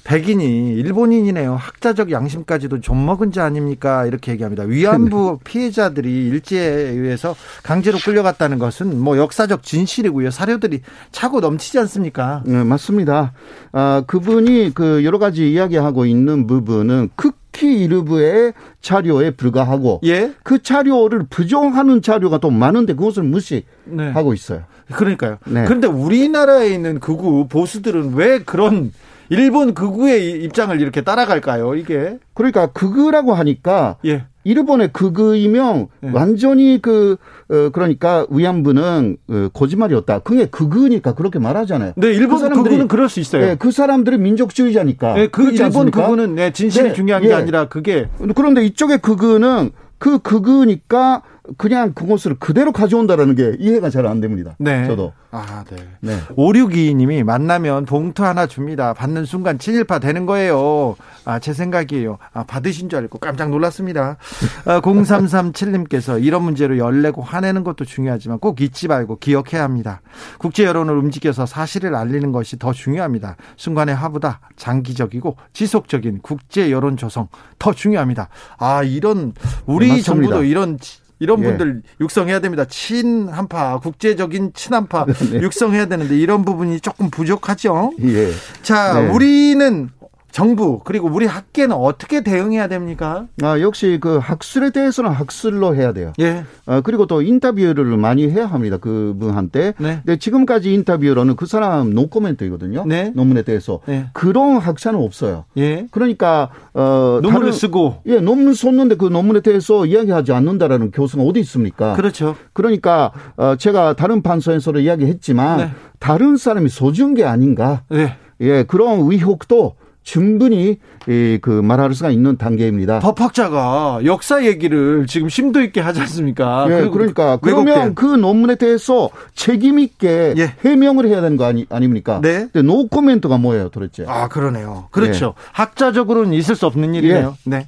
[0.08, 1.58] 백인이 일본인이네요.
[1.58, 4.06] 학자적 양심까지도 좀 먹은 자 아닙니까?
[4.06, 4.64] 이렇게 얘기합니다.
[4.64, 10.32] 위안부 피해자들이 일제에 의해서 강제로 끌려갔다는 것은 뭐 역사적 진실이고요.
[10.32, 10.80] 사료들이
[11.12, 12.42] 차고 넘치지 않습니까?
[12.46, 13.34] 네, 맞습니다.
[13.74, 20.32] 아, 그분이 그 여러 가지 이야기하고 있는 부분은 극히 일부의 자료에 불과하고 예?
[20.42, 24.14] 그 자료를 부정하는 자료가 또 많은데 그것을 무시하고 네.
[24.34, 24.64] 있어요.
[24.94, 25.40] 그러니까요.
[25.48, 25.66] 네.
[25.66, 28.94] 그런데 우리나라에 있는 극우 보수들은 왜 그런
[29.30, 31.76] 일본 극우의 입장을 이렇게 따라갈까요?
[31.76, 34.26] 이게 그러니까 극우라고 하니까 예.
[34.44, 36.10] 일본의 극우이면 예.
[36.14, 37.18] 완전히 그
[37.50, 40.20] 어, 그러니까 위안부는 어, 거짓말이었다.
[40.20, 41.94] 그게 극우니까 그렇게 말하잖아요.
[41.98, 43.46] 네, 일본 그 극우는 그럴 수 있어요.
[43.46, 45.14] 네, 그 사람들이 민족주의자니까.
[45.16, 46.04] 네, 그 일본 않습니까?
[46.04, 47.34] 극우는 네, 진실이 네, 중요한 게 예.
[47.34, 51.24] 아니라 그게 그런데 이쪽의 극우는 그 극우니까
[51.58, 54.56] 그냥 그것을 그대로 가져온다라는 게 이해가 잘 안 됩니다.
[54.58, 54.88] 네.
[54.88, 55.14] 저도.
[55.32, 55.76] 아, 네.
[56.00, 56.18] 네.
[56.36, 58.94] 5622님이 만나면 봉투 하나 줍니다.
[58.94, 60.96] 받는 순간 친일파 되는 거예요.
[61.26, 62.18] 아, 제 생각이에요.
[62.34, 64.18] 아, 받으신 줄 알고 깜짝 놀랐습니다.
[64.66, 70.02] 아, 0337님께서 이런 문제로 열내고 화내는 것도 중요하지만 꼭 잊지 말고 기억해야 합니다.
[70.38, 73.36] 국제 여론을 움직여서 사실을 알리는 것이 더 중요합니다.
[73.58, 77.28] 순간의 화보다 장기적이고 지속적인 국제 여론 조성
[77.60, 78.30] 더 중요합니다.
[78.58, 79.34] 아, 이런
[79.66, 80.78] 우리 네, 정부도 이런
[81.20, 81.48] 이런 예.
[81.48, 82.66] 분들 육성해야 됩니다.
[82.66, 85.42] 친한파, 국제적인 친한파 네.
[85.42, 87.94] 육성해야 되는데 이런 부분이 조금 부족하죠.
[88.02, 88.32] 예.
[88.62, 89.10] 자, 네.
[89.10, 89.90] 우리는
[90.32, 93.26] 정부 그리고 우리 학계는 어떻게 대응해야 됩니까?
[93.42, 96.14] 아 역시 그 학술에 대해서는 학술로 해야 돼요.
[96.20, 96.44] 예.
[96.66, 98.78] 아, 그리고 또 인터뷰를 많이 해야 합니다.
[98.78, 99.74] 그분한테.
[99.80, 100.02] 네.
[100.06, 102.86] 근데 지금까지 인터뷰로는 그 사람 노코멘트이거든요.
[102.86, 103.12] 네.
[103.16, 104.08] 논문에 대해서 네.
[104.14, 105.46] 그런 학자는 없어요.
[105.58, 105.88] 예.
[105.92, 111.40] 그러니까 어 논문을 다른, 쓰고 예 논문 썼는데 그 논문에 대해서 이야기하지 않는다라는 교수가 어디
[111.40, 111.94] 있습니까?
[111.94, 112.36] 그렇죠.
[112.54, 115.72] 그러니까 어 제가 다른 판서에서도 이야기했지만 네.
[116.00, 117.84] 다른 사람이 써준 게 아닌가.
[117.90, 118.18] 네.
[118.42, 119.76] 예 그런 의혹도
[120.08, 123.00] 충분히 그 말할 수가 있는 단계입니다.
[123.00, 126.66] 법학자가 역사 얘기를 지금 심도 있게 하지 않습니까?
[126.70, 130.54] 예, 그러니까 그러면 그 논문에 대해서 책임 있게 예.
[130.64, 132.22] 해명을 해야 되는 거 아니, 아닙니까?
[132.22, 132.48] 네.
[132.54, 134.06] 근데 노 코멘트가 뭐예요, 도대체?
[134.08, 134.88] 아, 그러네요.
[134.92, 135.34] 그렇죠.
[135.38, 135.44] 예.
[135.52, 137.36] 학자적으로는 있을 수 없는 일이네요.
[137.46, 137.50] 예.
[137.50, 137.68] 네.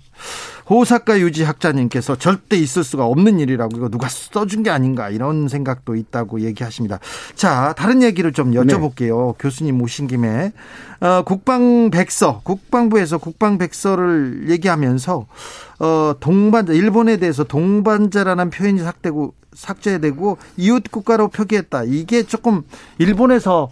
[0.69, 5.95] 호사카 유지 학자님께서 절대 있을 수가 없는 일이라고 이거 누가 써준 게 아닌가 이런 생각도
[5.95, 6.99] 있다고 얘기하십니다.
[7.36, 9.27] 자, 다른 얘기를 좀 여쭤볼게요.
[9.29, 9.34] 네.
[9.39, 10.51] 교수님 오신 김에
[10.99, 15.25] 어, 국방백서, 국방부에서 국방백서를 얘기하면서
[15.79, 21.84] 어, 동반자, 일본에 대해서 동반자라는 표현이 삭되고 삭제되고 이웃 국가로 표기했다.
[21.86, 22.62] 이게 조금
[22.99, 23.69] 일본에서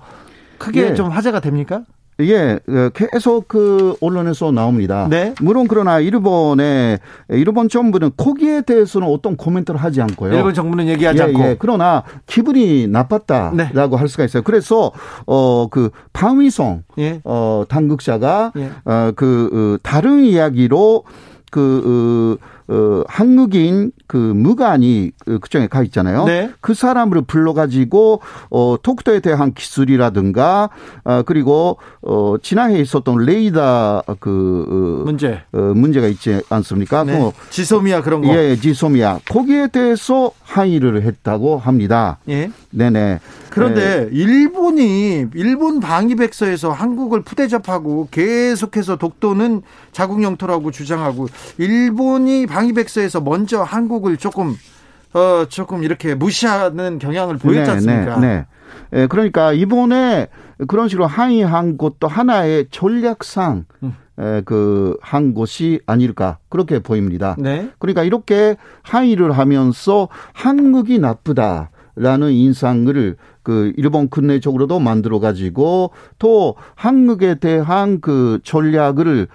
[0.57, 0.95] 크게 네.
[0.95, 1.83] 좀 화제가 됩니까?
[2.19, 5.07] 예, 어, 계속 그 언론에서 나옵니다.
[5.09, 5.35] 네.
[5.39, 6.99] 물론 그러나 일본의
[7.29, 10.33] 일본 정부는 거기에 대해서는 어떤 코멘트를 하지 않고요.
[10.33, 11.41] 일본 정부는 얘기하지 예, 않고.
[11.43, 13.99] 예, 그러나 기분이 나빴다라고 네.
[13.99, 14.41] 할 수가 있어요.
[14.43, 14.91] 그래서
[15.25, 17.21] 어그 방위성 예.
[17.23, 18.71] 어 당국자가 예.
[18.83, 21.03] 어그 어, 다른 이야기로
[21.51, 26.25] 그 어, 어, 한국인 그 무관이 그 그쪽에 가 있잖아요.
[26.25, 26.51] 네.
[26.59, 30.69] 그 사람을 불러가지고 어, 독도에 대한 기술이라든가
[31.03, 37.03] 어, 그리고 어, 지난해 있었던 레이더 그 어, 문제 어, 문제가 있지 않습니까?
[37.03, 37.17] 네.
[37.17, 38.35] 그, 지소미아 그런 거.
[38.35, 42.19] 예, 지소미아 거기에 대해서 항의를 했다고 합니다.
[42.27, 42.51] 예.
[42.71, 43.19] 네네.
[43.57, 44.09] 그런데 네.
[44.11, 54.55] 일본이 일본 방위백서에서 한국을 푸대접하고 계속해서 독도는 자국 영토라고 주장하고 일본이 방위백서에서 먼저 한국을 조금
[55.13, 58.19] 어 조금 이렇게 무시하는 경향을 보였지 네, 않습니까?
[58.19, 58.45] 네, 네.
[58.91, 59.07] 네.
[59.07, 60.27] 그러니까 이번에
[60.67, 63.93] 그런 식으로 항의한 것도 하나의 전략상 음.
[64.45, 67.35] 그한 곳이 아닐까 그렇게 보입니다.
[67.39, 67.69] 네.
[67.79, 77.35] 그러니까 이렇게 항의를 하면서 한국이 나쁘다 라는 인상을 그 일본 근내적으로도 만들어 가지고 또 한국에
[77.35, 79.27] 대한 그 전략을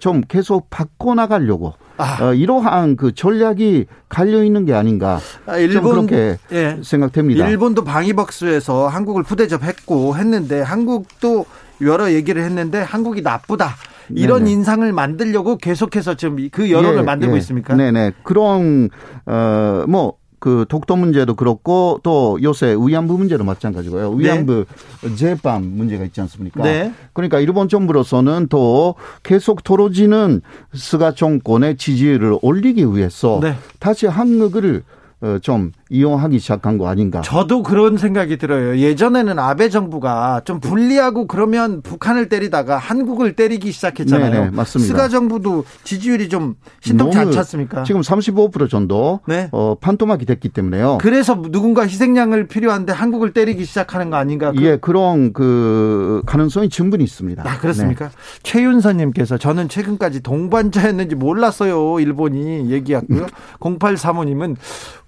[0.00, 2.18] 좀 계속 바꿔 나가려고 아.
[2.22, 6.78] 어, 이러한 그 전략이 갈려 있는 게 아닌가 아, 일본, 그렇게 예.
[6.82, 7.48] 생각됩니다.
[7.48, 11.46] 일본도 방위박수에서 한국을 푸대접했고 했는데 한국도
[11.82, 13.76] 여러 얘기를 했는데 한국이 나쁘다.
[14.12, 14.50] 이런 네네.
[14.50, 17.38] 인상을 만들려고 계속해서 지금 그 여론을 예, 만들고 예.
[17.38, 17.74] 있습니까?
[17.76, 18.12] 네네.
[18.24, 18.90] 그런
[19.26, 24.14] 어 뭐 그 독도 문제도 그렇고 또 요새 위안부 문제도 마찬가지고요.
[24.14, 24.24] 네.
[24.24, 24.64] 위안부
[25.02, 25.14] 네.
[25.14, 26.62] 재판 문제가 있지 않습니까?
[26.62, 26.92] 네.
[27.12, 30.40] 그러니까 일본 정부로서는 또 계속 떨어지는
[30.74, 33.54] 스가 정권의 지지율을 올리기 위해서 네.
[33.78, 34.82] 다시 한국을
[35.20, 37.20] 어, 좀 이용하기 시작한 거 아닌가.
[37.20, 38.78] 저도 그런 생각이 들어요.
[38.78, 44.30] 예전에는 아베 정부가 좀 불리하고 그러면 북한을 때리다가 한국을 때리기 시작했잖아요.
[44.30, 44.88] 네네, 맞습니다.
[44.88, 47.82] 스가 정부도 지지율이 좀 신통치 않지 않습니까?
[47.82, 49.48] 지금 35% 정도 네.
[49.50, 50.98] 어, 판토막이 됐기 때문에요.
[51.00, 54.52] 그래서 누군가 희생양을 필요한데 한국을 때리기 시작하는 거 아닌가?
[54.52, 54.62] 그...
[54.62, 57.42] 예, 그런 그 가능성이 충분히 있습니다.
[57.44, 58.06] 아, 그렇습니까?
[58.06, 58.14] 네.
[58.44, 61.98] 최윤선님께서 저는 최근까지 동반자였는지 몰랐어요.
[61.98, 63.26] 일본이 얘기했고요.
[63.58, 64.54] 0835님은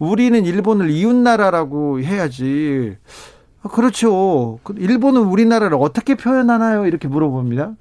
[0.01, 2.97] 우리는 일본 을 이웃나라라고 해야지.
[3.63, 4.59] 아, 그렇죠.
[4.63, 6.87] 그 일본은 우리나라를 어떻게 표현하나요?
[6.87, 7.73] 이렇게 물어봅니다.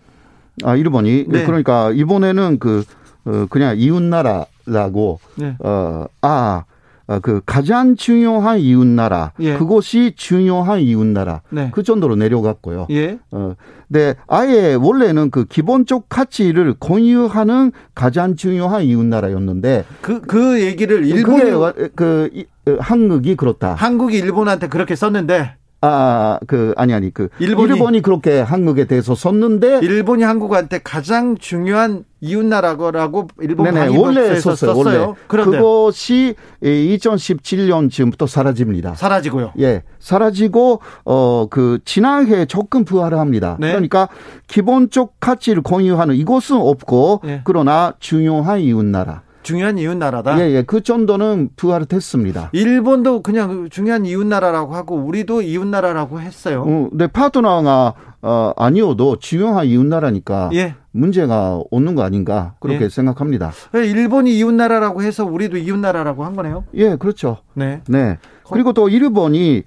[0.63, 1.25] 아, 일본이?
[1.27, 1.45] 네.
[1.45, 2.84] 그러니까 이번에는 그,
[3.25, 5.56] 어, 그냥 이웃나라라고, 네.
[5.60, 6.71] 어, 아, 어,
[7.19, 9.58] 그 가장 중요한 이웃 나라 예.
[9.58, 11.69] 그것이 중요한 이웃 나라 네.
[11.74, 12.88] 그 정도로 내려갔고요.
[12.91, 13.19] 예.
[13.32, 13.56] 어,
[13.88, 21.52] 네, 아예 원래는 그 기본적 가치를 공유하는 가장 중요한 이웃 나라였는데 그그 그 얘기를 일본이
[21.95, 22.30] 그
[22.67, 23.74] 어, 한국이 그렇다.
[23.74, 29.80] 한국이 일본한테 그렇게 썼는데 아, 그, 아니, 아니, 그, 일본이, 일본이 그렇게 한국에 대해서 썼는데.
[29.82, 34.78] 일본이 한국한테 가장 중요한 이웃나라라고 일본 네네, 원래 썼어요.
[34.78, 35.13] 원래.
[35.26, 38.94] 그런데 그것이 2017년쯤부터 사라집니다.
[38.94, 39.54] 사라지고요.
[39.60, 39.82] 예.
[39.98, 43.58] 사라지고, 어, 그, 지난해 조금 부활을 합니다.
[43.60, 43.70] 네.
[43.70, 44.08] 그러니까
[44.48, 47.41] 기본적 가치를 공유하는 이것은 없고, 네.
[47.44, 49.24] 그러나 중요한 이웃나라.
[49.43, 50.39] 중요한 이웃 나라다.
[50.39, 50.62] 예, 예.
[50.63, 52.49] 그 정도는 부활을 했습니다.
[52.54, 56.63] 일본도 그냥 중요한 이웃 나라라고 하고 우리도 이웃 나라라고 했어요.
[56.65, 60.75] 어, 네, 파트너가 어, 아니어도 중요한 이웃 나라니까 예.
[60.91, 62.89] 문제가 없는 거 아닌가 그렇게 예.
[62.89, 63.51] 생각합니다.
[63.75, 66.65] 예, 일본이 이웃 나라라고 해서 우리도 이웃 나라라고 한 거네요.
[66.75, 67.38] 예, 그렇죠.
[67.54, 67.82] 네.
[67.88, 68.19] 네.
[68.51, 69.63] 그리고 또 일본이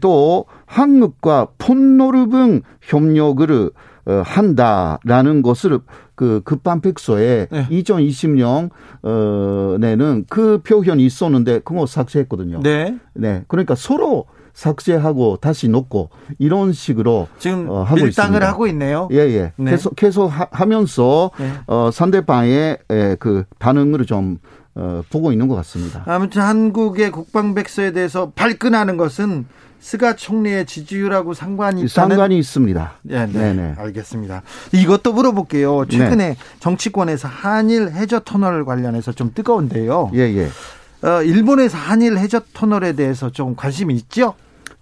[0.00, 3.70] 또 한국과 폰노르붕 협력을 어,
[4.24, 5.80] 한다라는 것을
[6.14, 7.68] 그 급반백소에 네.
[7.70, 8.70] 2020년
[9.02, 12.60] 어 내는 그 표현이 있었는데 그거 삭제했거든요.
[12.62, 12.98] 네.
[13.14, 13.44] 네.
[13.48, 18.48] 그러니까 서로 삭제하고 다시 놓고 이런 식으로 지금 어, 하고 밀당을 있습니다.
[18.48, 19.08] 하고 있네요.
[19.12, 19.52] 예, 예.
[19.56, 19.70] 네.
[19.70, 21.52] 계속 계속 하, 면서 네.
[21.68, 24.38] 어 상대방의 에, 그 반응을 좀
[24.74, 26.02] 어, 보고 있는 것 같습니다.
[26.06, 29.46] 아무튼 한국의 국방백서에 대해서 발끈하는 것은
[29.80, 32.92] 스가 총리의 지지율하고 상관이 있다는 상관이 있습니다.
[33.02, 33.74] 네, 네, 네.
[33.78, 34.42] 알겠습니다.
[34.72, 35.86] 이것도 물어볼게요.
[35.86, 36.36] 최근에 네.
[36.60, 40.10] 정치권에서 한일 해저 터널 관련해서 좀 뜨거운데요.
[40.14, 40.48] 예, 예.
[41.06, 44.34] 어, 일본에서 한일 해저 터널에 대해서 좀 관심이 있죠?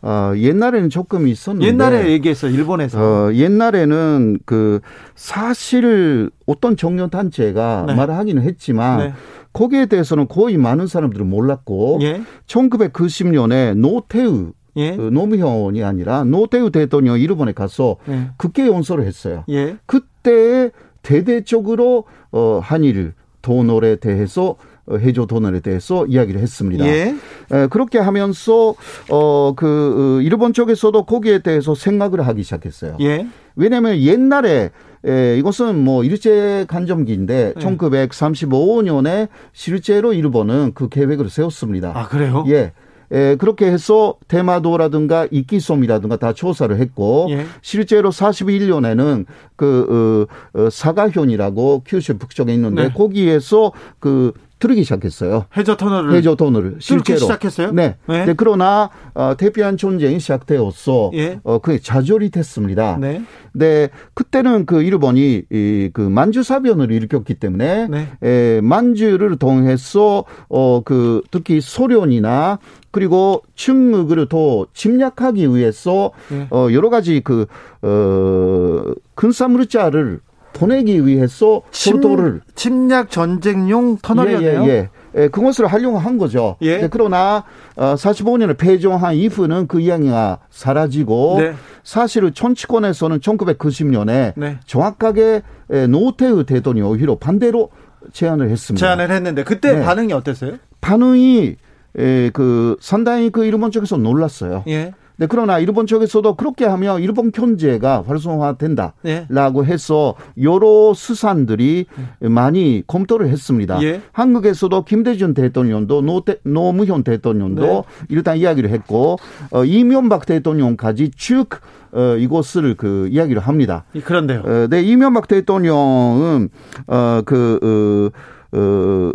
[0.02, 1.66] 어, 옛날에는 조금 있었는데.
[1.66, 2.98] 옛날에 얘기했어, 일본에서.
[3.00, 4.80] 어, 옛날에는 그
[5.14, 7.94] 사실 어떤 종료 단체가 네.
[7.94, 9.14] 말을 하기는 했지만 네.
[9.52, 12.22] 거기에 대해서는 거의 많은 사람들은 몰랐고 예.
[12.46, 14.96] 1990년에 노태우 예.
[14.96, 18.30] 그 노무현이 아니라 노태우 대통령 일본에 가서 예.
[18.36, 19.44] 국회 연설을 했어요.
[19.48, 19.76] 예.
[19.86, 20.70] 그때
[21.02, 26.86] 대대적으로 어 한일 도널에 대해서 어, 해조 도널에 대해서 이야기를 했습니다.
[26.86, 27.14] 예.
[27.52, 28.74] 에, 그렇게 하면서
[29.08, 32.96] 어그 어, 일본 쪽에서도 거기에 대해서 생각을 하기 시작했어요.
[33.00, 33.26] 예.
[33.56, 34.70] 왜냐하면 옛날에
[35.04, 37.60] 에, 이것은 뭐 일제 간점기인데 네.
[37.60, 41.92] 1935년에 실제로 일본은 그 계획을 세웠습니다.
[41.94, 42.44] 아 그래요?
[42.48, 42.72] 예.
[43.12, 47.44] 에, 그렇게 해서 대마도라든가 이끼솜이라든가 다 조사를 했고 예.
[47.62, 52.92] 실제로 41년에는 그 어, 어, 사가현이라고 큐슈 북쪽에 있는데 네.
[52.92, 55.46] 거기에서 그 틀기 시작했어요.
[55.56, 57.72] 해저 터널을 해저 터널을 실제로 시작했어요.
[57.72, 57.96] 네.
[58.06, 58.24] 네.
[58.24, 58.34] 네.
[58.36, 61.10] 그러나 어, 대피한 전쟁이 시작되었어.
[61.14, 61.40] 예.
[61.44, 62.96] 어, 그게 좌절이 됐습니다.
[62.98, 63.22] 네.
[63.52, 63.90] 네.
[64.14, 68.08] 그때는 그 일본이 이, 그 만주 사변을 일으켰기 때문에 네.
[68.22, 72.58] 에, 만주를 통해서 어, 그 특히 소련이나
[72.90, 76.46] 그리고 충무을 더 침략하기 위해서 네.
[76.50, 77.46] 어, 여러 가지 그
[77.82, 80.20] 어, 근사물자를
[80.56, 84.62] 보내기 위해서 소도를 침략 전쟁용 터널이었네요.
[84.64, 84.88] 예, 예, 예.
[85.16, 86.56] 예, 그것을 활용한 거죠.
[86.60, 86.78] 예.
[86.78, 87.44] 네, 그러나
[87.76, 91.54] 어, 45년을 폐종한 이후는 그 이야기가 사라지고 네.
[91.84, 94.58] 사실은 정치권에서는 1990년에 네.
[94.66, 95.42] 정확하게
[95.72, 97.70] 예, 노태우 대통령이 오히려 반대로
[98.12, 98.86] 제안을 했습니다.
[98.86, 99.84] 제안을 했는데 그때 네.
[99.84, 100.58] 반응이 어땠어요?
[100.80, 101.56] 반응이
[101.98, 104.64] 에, 그 상당히 그 일본 쪽에서 놀랐어요.
[104.68, 104.92] 예.
[105.18, 109.72] 네, 그러나 일본 쪽에서도 그렇게 하면 일본 경제가 활성화된다라고 네.
[109.72, 111.86] 해서 여러 수산들이
[112.20, 112.28] 네.
[112.28, 113.82] 많이 검토를 했습니다.
[113.82, 114.02] 예.
[114.12, 117.82] 한국에서도 김대중 대통령도 노태, 노무현 대통령도 네.
[118.08, 119.18] 일단 이야기를 했고
[119.50, 121.48] 어, 이명박 대통령까지 쭉
[121.92, 123.84] 어, 이것을 그 이야기를 합니다.
[124.04, 124.42] 그런데요.
[124.44, 126.50] 어, 네, 이명박 대통령은
[126.88, 129.12] 어, 그 어, 어,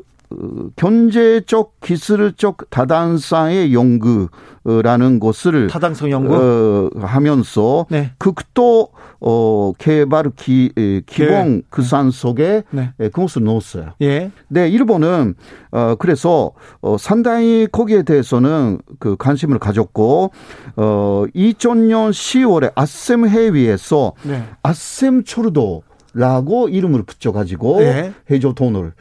[0.75, 8.11] 경제적 기술적 다단성의 연구라는 것을 타당성 연구 어, 하면서 네.
[8.17, 10.71] 극도 어 개발 기
[11.05, 11.61] 기본 네.
[11.69, 12.91] 그산 속에 네.
[12.97, 13.93] 그것을 넣었어요.
[14.01, 14.31] 예.
[14.47, 15.35] 네, 일본은
[15.71, 16.51] 어 그래서
[16.81, 20.31] 어 상당히 거기에 대해서는 그 관심을 가졌고
[20.75, 24.43] 어 2000년 10월에 아셈 회의에서 네.
[24.63, 28.13] 아셈 초르도라고 이름을 붙여 가지고 네.
[28.31, 28.93] 해조 돈을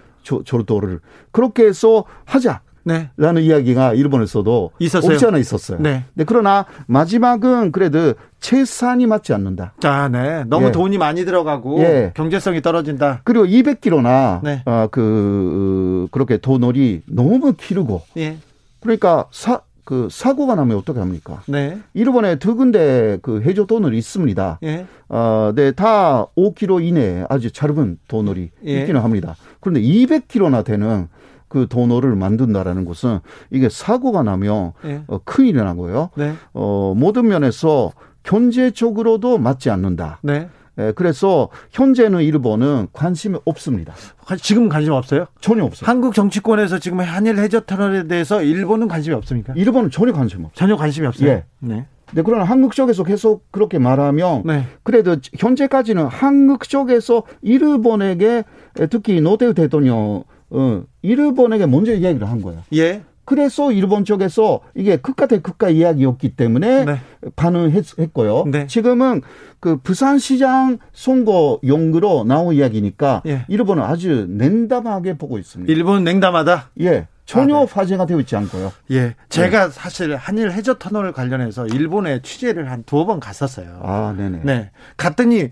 [0.45, 1.01] 조르도를
[1.33, 2.61] 그렇게 해서 하자.
[2.83, 3.11] 네.
[3.17, 5.13] 라는 이야기가 일본에서도 있었어요.
[5.13, 5.79] 없지 않아 있었어요.
[5.81, 6.05] 네.
[6.15, 6.25] 네.
[6.27, 9.75] 그러나 마지막은 그래도 채산이 맞지 않는다.
[9.85, 10.45] 아, 네.
[10.47, 10.73] 너무 예.
[10.73, 12.13] 돈이 많이 들어가고 예.
[12.15, 13.21] 경제성이 떨어진다.
[13.25, 14.63] 그리고 200km나 네.
[14.65, 18.39] 어, 그 그렇게 도놀이 너무 길고 예.
[18.81, 21.43] 그러니까 사, 그 사고가 나면 어떻게 합니까?
[21.47, 21.79] 네.
[21.95, 24.61] 일본에 두 군데 그 해저 도널이 있습니다.
[24.63, 24.87] 예.
[25.09, 28.81] 어, 네, 다 5km 이내에 아주 짧은 도널이 예.
[28.81, 29.37] 있기는 합니다.
[29.61, 31.09] 그런데 200km나 되는
[31.49, 33.19] 그 도너를 만든다라는 것은
[33.51, 35.03] 이게 사고가 나면 네.
[35.09, 36.11] 어, 큰일이 나고요.
[36.17, 36.35] 네.
[36.53, 37.93] 어, 모든 면에서
[38.23, 40.21] 경제적으로도 맞지 않는다.
[40.23, 40.49] 네.
[40.79, 43.95] 예, 그래서 현재는 일본은 관심이 없습니다.
[44.41, 45.27] 지금 관심 없어요?
[45.41, 45.89] 전혀 없어요.
[45.89, 49.53] 한국 정치권에서 지금 한일 해저 터널에 대해서 일본은 관심이 없습니까?
[49.57, 50.55] 일본은 전혀 관심 없어요.
[50.55, 51.29] 전혀 관심이 없어요.
[51.29, 51.45] 예.
[51.59, 51.87] 네.
[52.13, 54.65] 네, 그러나 한국 쪽에서 계속 그렇게 말하면 네.
[54.83, 58.45] 그래도 현재까지는 한국 쪽에서 일본에게
[58.91, 62.63] 특히 노대우 대통령 어, 일본에게 먼저 이야기를 한 거예요.
[62.75, 63.03] 예.
[63.25, 67.01] 그래서 일본 쪽에서 이게 극과 대극과 이야기였기 때문에 네.
[67.37, 68.45] 반응했고요.
[68.51, 68.67] 네.
[68.67, 69.23] 지금은
[69.61, 73.45] 그 부산시장 선거 용으로 나온 이야기니까 예.
[73.47, 75.73] 일본은 아주 냉담하게 보고 있습니다.
[75.73, 76.71] 일본은 냉담하다?
[76.81, 77.07] 예.
[77.31, 77.67] 전혀 아, 네.
[77.73, 78.73] 화제가 되어 있지 않고요.
[78.91, 79.15] 예.
[79.29, 79.73] 제가 네.
[79.73, 83.81] 사실 한일 해저 터널 관련해서 일본에 취재를 한 두어 번 갔었어요.
[83.85, 84.41] 아, 네네.
[84.43, 84.71] 네.
[84.97, 85.51] 갔더니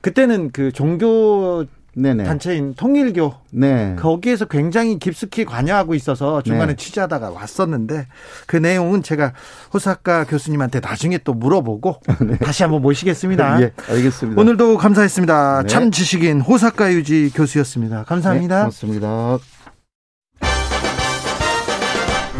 [0.00, 2.24] 그때는 그 종교 네네.
[2.24, 3.96] 단체인 통일교 네.
[3.98, 6.76] 거기에서 굉장히 깊숙이 관여하고 있어서 중간에 네.
[6.76, 8.06] 취재하다가 왔었는데
[8.46, 9.32] 그 내용은 제가
[9.74, 11.96] 호사카 교수님한테 나중에 또 물어보고
[12.26, 12.38] 네.
[12.38, 13.60] 다시 한번 모시겠습니다.
[13.60, 14.40] 예, 알겠습니다.
[14.40, 15.62] 오늘도 감사했습니다.
[15.62, 15.68] 네.
[15.68, 18.04] 참 지식인 호사카 유지 교수였습니다.
[18.04, 18.54] 감사합니다.
[18.54, 19.38] 네, 고맙습니다.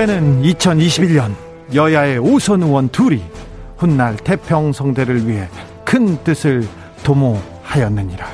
[0.00, 1.34] 때는 2021년
[1.74, 3.22] 여야의 오선 의원 둘이
[3.76, 5.46] 훗날 태평성대를 위해
[5.84, 6.66] 큰 뜻을
[7.02, 8.26] 도모하였느니라.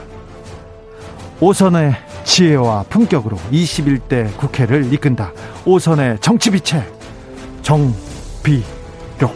[1.41, 5.33] 오선의 지혜와 품격으로 21대 국회를 이끈다.
[5.65, 6.85] 오선의 정치비체
[7.63, 9.35] 정비록.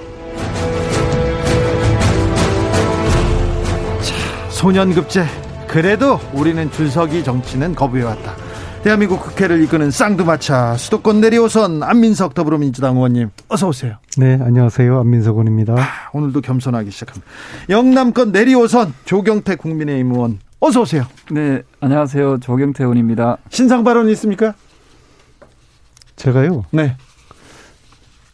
[4.03, 4.14] 자,
[4.51, 5.26] 소년급제.
[5.66, 8.50] 그래도 우리는 줄서기 정치는 거부해왔다.
[8.83, 13.97] 대한민국 국회를 이끄는 쌍두마차 수도권 내리오선 안민석 더불어민주당 의원님 어서 오세요.
[14.16, 14.99] 네, 안녕하세요.
[15.01, 15.74] 안민석 의원입니다.
[15.74, 17.26] 아, 오늘도 겸손하기 시작합니다.
[17.68, 21.05] 영남권 내리오선 조경태 국민의힘 의원 어서 오세요.
[21.31, 22.39] 네, 안녕하세요.
[22.41, 23.37] 조경태 의원입니다.
[23.51, 24.55] 신상 발언 있습니까?
[26.16, 26.64] 제가요.
[26.70, 26.97] 네.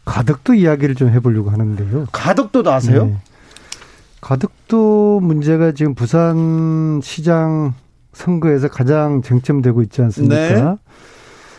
[0.05, 2.07] 가덕도 이야기를 좀 해보려고 하는데요.
[2.13, 3.07] 가덕도도 아세요?
[3.07, 3.17] 네.
[4.21, 7.75] 가덕도 문제가 지금 부산 시장
[8.17, 10.37] 선거에서 가장 쟁점되고 있지 않습니까?
[10.37, 10.77] 네.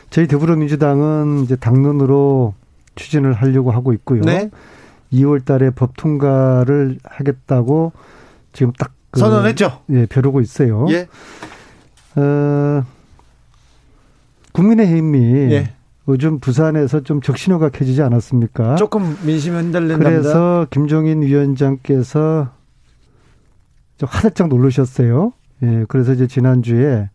[0.10, 2.54] 저희 더불어민주당은 이제 당론으로
[2.96, 4.22] 추진을 하려고 하고 있고요.
[4.22, 4.50] 네.
[5.14, 7.92] 2월 달에 법 통과를 하겠다고
[8.54, 9.82] 지금 딱 그 선언했죠.
[9.92, 10.86] 예, 벼르고 있어요.
[10.90, 11.08] 예.
[12.16, 12.84] 어,
[14.52, 15.20] 국민의힘이
[15.54, 15.74] 예.
[16.08, 18.76] 요즘 부산에서 좀 적신호가 켜지지 않았습니까?
[18.76, 19.98] 조금 민심 흔들린다.
[20.04, 22.50] 그래서 김종인 위원장께서
[23.98, 25.34] 좀 화들짝 놀라셨어요.
[25.64, 27.10] 예, 그래서 이제 지난주에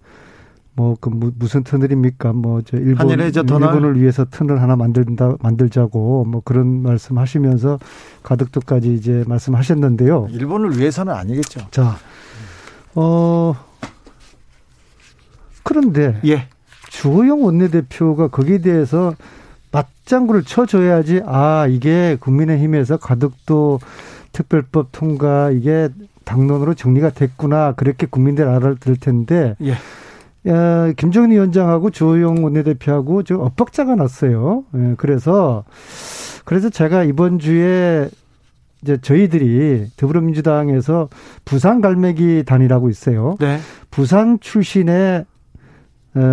[0.75, 2.33] 뭐 그 무슨 터널입니까?
[2.33, 7.79] 뭐저 일본 일본을 위해서 터널 하나 만든다 만들자고 뭐 그런 말씀하시면서
[8.23, 10.29] 가덕도까지 이제 말씀하셨는데요.
[10.31, 11.67] 일본을 위해서는 아니겠죠.
[11.71, 11.97] 자,
[12.95, 13.55] 어
[15.63, 16.49] 그런데 예.
[16.89, 19.15] 주호영 원내대표가 거기에 대해서
[19.73, 23.81] 맞장구를 쳐줘야지 아 이게 국민의힘에서 가덕도
[24.33, 25.89] 특별법 통과 이게
[26.37, 29.75] 당론으로 정리가 됐구나 그렇게 국민들 알아들 텐데 예.
[30.49, 34.65] 야, 김정은 위원장하고 주호영 원내대표하고 지금 엇박자가 났어요.
[34.75, 35.65] 예, 그래서
[36.45, 38.09] 그래서 제가 이번 주에
[38.83, 41.09] 이제 저희들이 더불어민주당에서
[41.45, 43.37] 부산 갈매기 단이라고 있어요.
[43.39, 43.59] 네.
[43.91, 45.25] 부산 출신의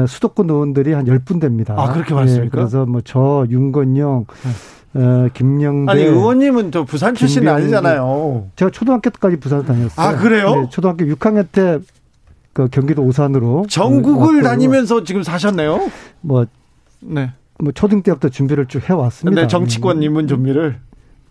[0.07, 1.75] 수도권 의원들이 한 열분 됩니다.
[1.77, 2.45] 아, 그렇게 많습니까?
[2.45, 4.49] 예, 그래서 뭐 저 윤건영 네.
[4.95, 8.49] 어, 김영대 아니 의원님은 저 부산 출신 아니잖아요.
[8.55, 10.07] 제가 초등학교 때까지 부산 다녔어요.
[10.07, 10.55] 아 그래요?
[10.55, 11.79] 네, 초등학교 6학년 때
[12.53, 15.89] 그 경기도 오산으로 전국을 다니면서 지금 사셨네요.
[16.21, 16.45] 뭐
[16.99, 17.31] 네.
[17.57, 19.41] 뭐 초등 때부터 준비를 쭉 해왔습니다.
[19.41, 20.77] 네, 정치권 입문 준비를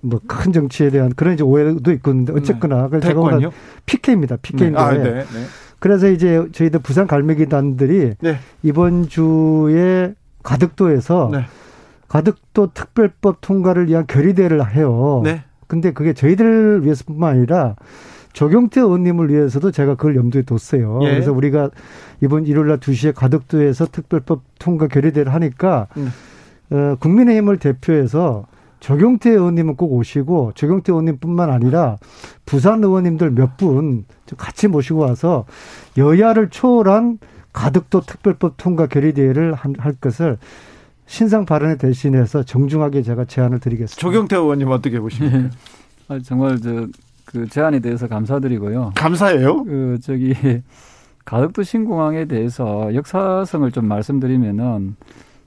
[0.00, 3.00] 뭐큰 정치에 대한 그런 이제 오해도 있고 있는데 어쨌거나 네.
[3.00, 3.20] 제가
[3.84, 4.36] PK입니다.
[4.40, 4.78] PK인데.
[4.78, 4.82] 네.
[4.82, 5.12] 아, 네.
[5.12, 5.24] 네.
[5.80, 8.38] 그래서 이제 저희들 부산 갈매기단들이 네.
[8.62, 11.44] 이번 주에 가덕도에서 네.
[12.08, 15.20] 가덕도 특별법 통과를 위한 결의대를 해요.
[15.24, 15.42] 네.
[15.66, 17.76] 근데 그게 저희들을 위해서뿐만 아니라
[18.32, 21.00] 조경태 의원님을 위해서도 제가 그걸 염두에 뒀어요.
[21.02, 21.10] 예.
[21.10, 21.70] 그래서 우리가
[22.22, 26.10] 이번 일요일 날 2시에 가덕도에서 특별법 통과 결의대를 하니까 음.
[26.70, 28.46] 어, 국민의힘을 대표해서
[28.80, 31.98] 조경태 의원님은 꼭 오시고 조경태 의원님뿐만 아니라
[32.46, 34.04] 부산 의원님들 몇 분
[34.36, 35.46] 같이 모시고 와서
[35.96, 37.18] 여야를 초월한
[37.52, 40.38] 가덕도 특별법 통과 결의대회를 할 것을
[41.08, 44.00] 신상 발언에 대신해서 정중하게 제가 제안을 드리겠습니다.
[44.00, 45.36] 조경태 의원님 어떻게 보십니까?
[45.38, 45.50] 네.
[46.06, 46.86] 아, 정말 저
[47.32, 48.92] 그 제안에 대해서 감사드리고요.
[48.96, 49.64] 감사해요.
[49.64, 50.34] 그 저기
[51.26, 54.96] 가덕도 신공항에 대해서 역사성을 좀 말씀드리면은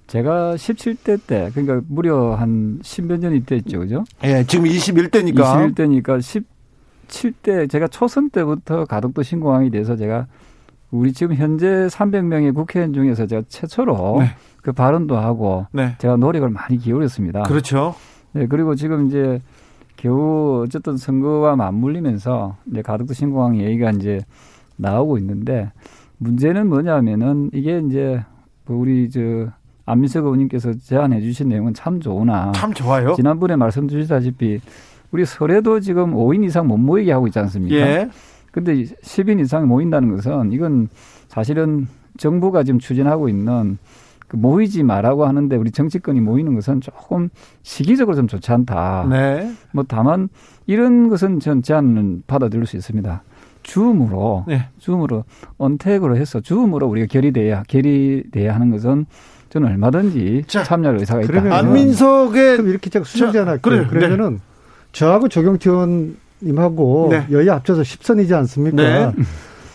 [0.06, 4.04] 제가 17대 때, 그러니까 무려 한 10몇 년이 됐죠, 그죠?
[4.24, 5.74] 예, 지금 21대니까.
[5.74, 6.44] 21대니까
[7.08, 10.28] 17대, 제가 초선 때부터 가덕도 신공항에 대해서 제가
[10.92, 14.26] 우리 지금 현재 300명의 국회의원 중에서 제가 최초로 네.
[14.62, 15.96] 그 발언도 하고 네.
[15.98, 17.44] 제가 노력을 많이 기울였습니다.
[17.44, 17.96] 그렇죠.
[18.34, 19.42] 네, 그리고 지금 이제
[19.96, 24.20] 겨우 어쨌든 선거와 맞물리면서 이제 가덕도 신공항 얘기가 이제
[24.76, 25.72] 나오고 있는데
[26.18, 28.24] 문제는 뭐냐면은 이게 이제
[28.66, 29.20] 그 우리 저
[29.86, 33.14] 안민석 의원님께서 제안해 주신 내용은 참 좋으나 참 좋아요.
[33.16, 34.60] 지난번에 말씀 주시다시피
[35.12, 37.76] 우리 설에도 지금 5인 이상 못 모이게 하고 있지 않습니까?
[37.76, 38.10] 예.
[38.52, 40.90] 근데 10인 이상 모인다는 것은 이건
[41.28, 41.88] 사실은
[42.18, 43.78] 정부가 지금 추진하고 있는
[44.28, 47.30] 그 모이지 마라고 하는데 우리 정치권이 모이는 것은 조금
[47.64, 49.08] 시기적으로 좀 좋지 않다.
[49.10, 49.52] 네.
[49.74, 50.30] 뭐 다만
[50.68, 53.24] 이런 것은 전 제안은 받아들일 수 있습니다.
[53.64, 54.70] 줌으로 네.
[54.80, 55.26] 줌으로
[55.58, 59.06] 언택으로 해서 줌으로 우리가 결의돼야 결의돼야 하는 것은
[59.50, 61.58] 저는 얼마든지 자, 참여할 의사가 있다.
[61.58, 64.40] 안민석의 그럼 이렇게 제가 수정제 하나 그래, 그러면은 네.
[64.94, 67.26] 저하고 조경태 의원 님하고 네.
[67.32, 68.78] 여야 합쳐서 10선이지 않습니까?
[68.82, 69.12] 네.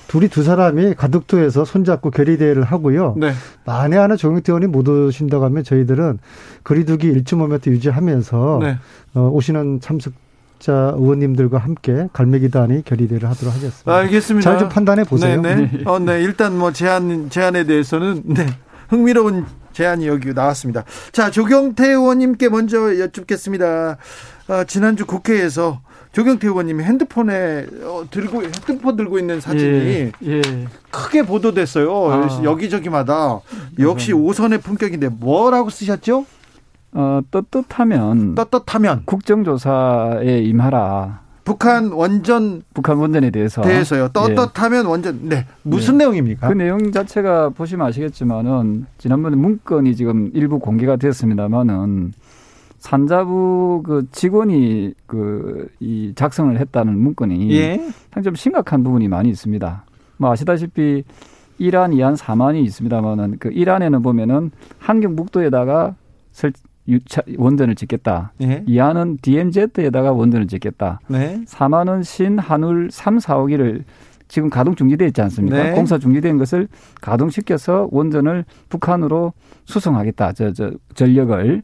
[0.08, 3.14] 둘이 두 사람이 가덕도에서 손잡고 결의대회를 하고요.
[3.16, 3.32] 네.
[3.64, 6.18] 만에 하나 조경태 의원이 못 오신다고 하면 저희들은
[6.64, 8.78] 거리두기 1.5m 유지하면서 네.
[9.14, 10.12] 어, 오시는 참석
[10.58, 13.94] 자 의원님들과 함께 갈매기단이 결의대를 하도록 하겠습니다.
[13.94, 14.50] 알겠습니다.
[14.50, 15.40] 잘 좀 판단해 보세요.
[15.42, 15.70] 네네.
[15.72, 15.82] 네.
[15.84, 16.22] 어, 네.
[16.22, 18.46] 일단 뭐 제안 제안에 대해서는 네
[18.88, 20.84] 흥미로운 제안이 여기 나왔습니다.
[21.12, 23.98] 자, 조경태 의원님께 먼저 여쭙겠습니다.
[24.48, 25.80] 어, 지난주 국회에서
[26.16, 30.42] 조경태 의원님이 핸드폰에 어, 들고 핸드폰 들고 있는 사진이 예, 예.
[30.90, 32.10] 크게 보도됐어요.
[32.10, 32.42] 아.
[32.42, 33.40] 여기저기마다
[33.78, 36.24] 역시 오선의 품격인데 뭐라고 쓰셨죠?
[36.92, 41.20] 어, 떳떳하면 떳떳하면 국정조사에 임하라.
[41.44, 44.08] 북한 원전 북한 원전에 대해서 대해서요.
[44.08, 44.88] 떳떳하면 예.
[44.88, 46.04] 원전 네 무슨 네.
[46.04, 46.48] 내용입니까?
[46.48, 52.14] 그 내용 자체가 보시면 아시겠지만은 지난번에 문건이 지금 일부 공개가 됐습니다만은
[52.78, 57.76] 산자부 그 직원이 그 이 작성을 했다는 문건이 예.
[58.12, 59.84] 상당히 좀 심각한 부분이 많이 있습니다.
[60.18, 61.04] 뭐 아시다시피
[61.58, 65.94] 이란, 이안, 사만이 있습니다만은 그 이란에는 보면은 한경 북도에다가
[66.32, 66.52] 설,
[66.88, 68.32] 유차, 원전을 짓겠다.
[68.38, 68.62] 네.
[68.66, 71.00] 이하는 DMZ에다가 원전을 짓겠다.
[71.08, 71.40] 네.
[71.46, 73.84] 4만원 신한울 3, 4억기를
[74.28, 75.62] 지금 가동 중지돼 있지 않습니까?
[75.62, 75.72] 네.
[75.72, 76.68] 공사 중지된 것을
[77.00, 79.32] 가동시켜서 원전을 북한으로
[79.64, 80.32] 수송하겠다.
[80.32, 81.62] 저, 저, 전력을.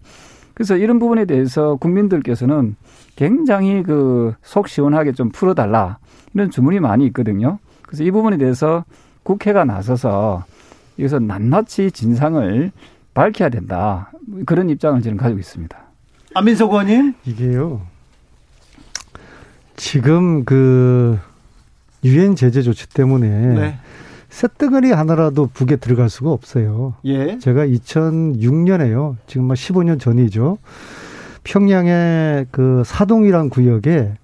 [0.54, 2.76] 그래서 이런 부분에 대해서 국민들께서는
[3.16, 5.98] 굉장히 그 속 시원하게 좀 풀어달라.
[6.34, 7.58] 이런 주문이 많이 있거든요.
[7.82, 8.84] 그래서 이 부분에 대해서
[9.22, 10.44] 국회가 나서서
[10.98, 12.72] 여기서 낱낱이 진상을
[13.14, 14.10] 밝혀야 된다.
[14.46, 15.76] 그런 입장을 저는 가지고 있습니다.
[16.34, 17.14] 안민석 의원님?
[17.26, 17.82] 이게요.
[19.76, 21.18] 지금 그
[22.04, 23.78] 유엔 제재 조치 때문에 네.
[24.32, 26.94] 쇳덩어리 하나라도 북에 들어갈 수가 없어요.
[27.04, 27.38] 예.
[27.38, 29.16] 제가 2006년에요.
[29.26, 30.56] 지금 막 15년 전이죠.
[31.44, 34.14] 평양의 그 사동이란 구역에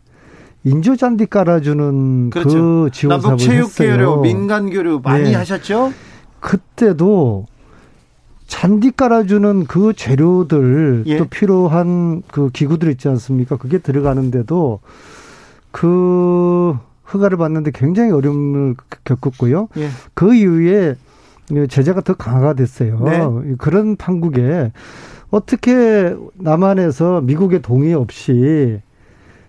[0.64, 2.50] 인조 잔디 깔아주는 그렇죠.
[2.50, 3.58] 그 지원 사업을 했어요.
[3.58, 5.34] 남북 체육교류, 민간 교류 많이 네.
[5.34, 5.92] 하셨죠?
[6.40, 7.46] 그때도
[8.46, 11.18] 잔디 깔아주는 그 재료들 예.
[11.18, 13.56] 또 필요한 그 기구들 있지 않습니까?
[13.56, 14.80] 그게 들어가는데도
[15.70, 16.76] 그
[17.12, 19.68] 허가를 받는데 굉장히 어려움을 겪었고요.
[19.78, 19.88] 예.
[20.14, 20.96] 그 이후에
[21.68, 23.00] 제재가 더 강화가 됐어요.
[23.04, 23.54] 네.
[23.56, 24.72] 그런 판국에
[25.30, 28.80] 어떻게 남한에서 미국의 동의 없이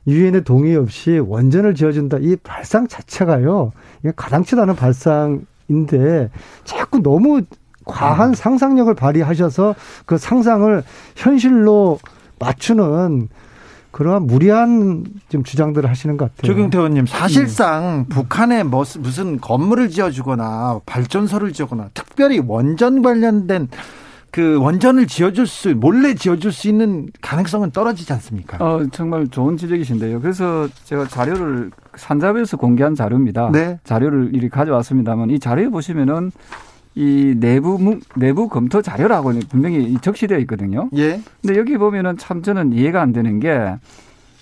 [0.08, 3.74] 유엔의 동의 없이 원전을 지어준다 이 발상 자체가요.
[4.00, 6.30] 이게 가당치도 않은 발상인데
[6.64, 7.42] 자꾸 너무
[7.86, 10.84] 과한 상상력을 발휘하셔서 그 상상을
[11.16, 12.00] 현실로
[12.40, 13.28] 맞추는
[13.92, 16.52] 그러한 무리한 좀 주장들을 하시는 것 같아요.
[16.54, 18.06] 조경태 의원님, 사실상 음.
[18.10, 23.68] 북한에 뭐 무슨 건물을 지어주거나 발전소를 지어거나 특별히 원전 관련된
[24.32, 28.58] 그 원전을 지어줄 수 몰래 지어줄 수 있는 가능성은 떨어지지 않습니까?
[28.64, 30.22] 어 정말 좋은 지적이신데요.
[30.22, 33.50] 그래서 제가 자료를 산자부에서 공개한 자료입니다.
[33.52, 33.80] 네.
[33.84, 36.32] 자료를 이리 가져왔습니다만 이 자료에 보시면은
[36.96, 40.90] 이 내부 내부 검토 자료라고 분명히 적시되어 있거든요.
[40.96, 41.22] 예.
[41.42, 43.76] 근데 여기 보면은 참 저는 이해가 안 되는 게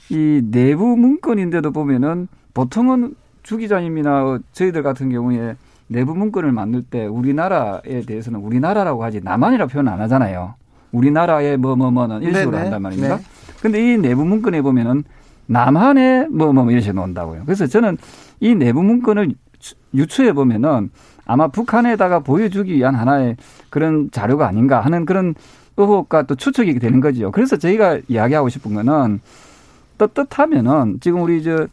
[0.09, 5.55] 이 내부 문건인데도 보면은 보통은 주 기자님이나 저희들 같은 경우에
[5.87, 10.55] 내부 문건을 만들 때 우리나라에 대해서는 우리나라라고 하지 남한이라 표현 안 하잖아요.
[10.91, 12.63] 우리나라의 뭐뭐뭐는 이런 식으로 네네.
[12.63, 13.17] 한단 말입니다.
[13.17, 13.23] 네.
[13.61, 15.03] 근데 이 내부 문건에 보면은
[15.47, 17.43] 남한의 뭐뭐 이런 식으로 놓는다고요.
[17.45, 17.97] 그래서 저는
[18.39, 19.33] 이 내부 문건을
[19.93, 20.89] 유추해 보면은
[21.27, 23.35] 아마 북한에다가 보여주기 위한 하나의
[23.69, 25.35] 그런 자료가 아닌가 하는 그런
[25.75, 27.31] 의혹과 또 추측이 되는 거죠.
[27.31, 29.19] 그래서 저희가 이야기하고 싶은 거는
[29.97, 31.67] 떳떳하면은 지금 우리 저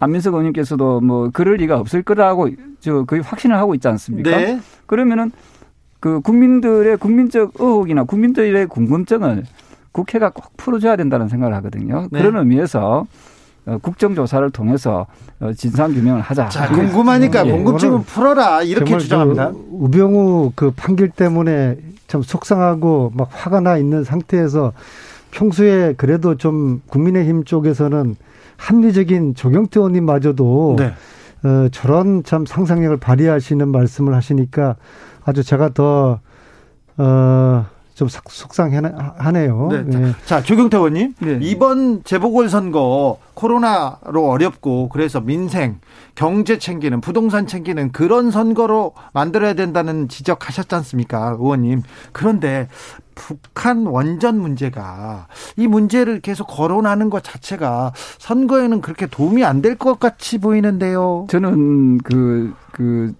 [0.00, 2.48] 안민석 의원님께서도 뭐 그럴 리가 없을 거라고
[2.80, 4.30] 저 거의 확신을 하고 있지 않습니까?
[4.30, 4.60] 네.
[4.86, 5.30] 그러면은
[6.00, 9.44] 그 국민들의 국민적 의혹이나 국민들의 궁금증을
[9.92, 12.08] 국회가 꼭 풀어줘야 된다는 생각을 하거든요.
[12.10, 12.18] 네.
[12.18, 13.06] 그런 의미에서
[13.66, 15.06] 어, 국정조사를 통해서
[15.40, 16.48] 어, 진상규명을 하자.
[16.48, 17.50] 자, 궁금하니까 예.
[17.50, 18.62] 궁금증을 풀어라.
[18.62, 19.52] 이렇게 주장합니다.
[19.52, 24.72] 그 우병우 그 판결 때문에 참 속상하고 막 화가 나 있는 상태에서
[25.30, 28.16] 평소에 그래도 좀 국민의힘 쪽에서는
[28.56, 30.94] 합리적인 조경태 의원님마저도 네.
[31.42, 34.76] 어, 저런 참 상상력을 발휘하시는 말씀을 하시니까
[35.24, 36.20] 아주 제가 더
[36.96, 39.68] 어, 좀 속상하네요.
[39.70, 39.84] 네.
[39.84, 40.12] 네.
[40.24, 41.14] 자, 조경태 의원님.
[41.20, 41.38] 네.
[41.40, 45.78] 이번 재보궐선거 코로나로 어렵고 그래서 민생,
[46.16, 51.36] 경제 챙기는, 부동산 챙기는 그런 선거로 만들어야 된다는 지적하셨지 않습니까?
[51.38, 51.82] 의원님.
[52.12, 52.68] 그런데
[53.14, 60.00] 북한 원전 문제가 이 문제를 계속 거론하는 것 자체가 선거에는 그렇게 도움이 안 될 것
[60.00, 61.26] 같이 보이는데요.
[61.30, 63.14] 저는 그, 그,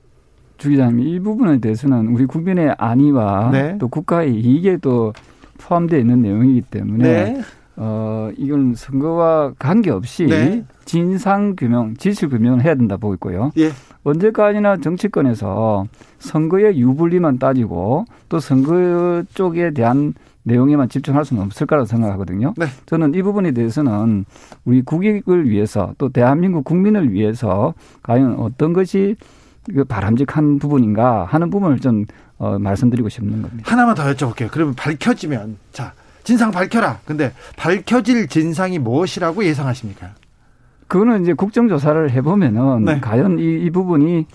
[0.59, 3.79] 주 기자님 이 부분에 대해서는 우리 국민의 안위와 네.
[3.79, 5.13] 또 국가의 이익에 도
[5.59, 7.41] 포함되어 있는 내용이기 때문에 네.
[7.77, 10.65] 어 이건 선거와 관계없이 네.
[10.85, 13.51] 진상 규명, 진실 규명을 해야 된다 보고 있고요.
[13.59, 13.71] 예.
[14.05, 15.87] 언제까지나 정치권에서
[16.19, 22.55] 선거의 유불리만 따지고 또 선거 쪽에 대한 내용에만 집중할 수는 없을 거라고 생각하거든요.
[22.57, 22.67] 네.
[22.87, 24.25] 저는 이 부분에 대해서는
[24.65, 29.25] 우리 국익을 위해서 또 대한민국 국민을 위해서 과연 어떤 것이 그
[29.89, 32.05] 바람직한 부분인가 하는 부분을 좀
[32.39, 33.63] 어, 말씀드리고 싶는 겁니다.
[33.65, 34.49] 하나만 더 여쭤볼게요.
[34.51, 35.93] 그러면 밝혀지면 자
[36.23, 36.99] 진상 밝혀라.
[37.05, 40.11] 근데 밝혀질 진상이 무엇이라고 예상하십니까?
[40.89, 43.01] 그거는 이제 국정조사를 해보면은 네.
[43.01, 44.27] 과연 이, 이 부분이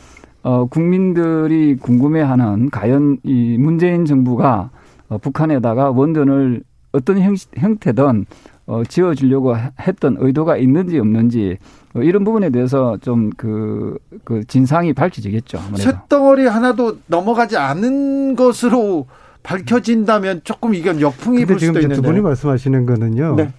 [0.41, 4.69] 어, 국민들이 궁금해하는 과연 이 문재인 정부가
[5.09, 8.25] 어, 북한에다가 원전을 어떤 형, 형태든
[8.69, 11.57] 어, 지어주려고 했던 의도가 있는지 없는지
[11.95, 15.59] 어, 이런 부분에 대해서 좀 그, 그 진상이 밝혀지겠죠.
[15.75, 19.07] 쇳덩어리 하나도 넘어가지 않은 것으로
[19.41, 21.95] 밝혀진다면 조금 이건 역풍이 불 수도 있는데.
[21.95, 23.35] 두 분이 말씀하시는 거는요.
[23.37, 23.51] 네.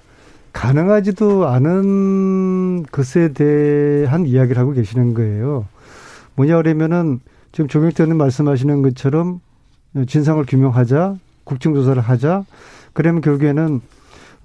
[0.52, 5.66] 가능하지도 않은 것에 대한 이야기를 하고 계시는 거예요.
[6.36, 7.18] 뭐냐 그러면은
[7.50, 9.40] 지금 조경태 의원 말씀하시는 것처럼
[10.06, 12.44] 진상을 규명하자, 국정조사를 하자.
[12.92, 13.80] 그러면 결국에는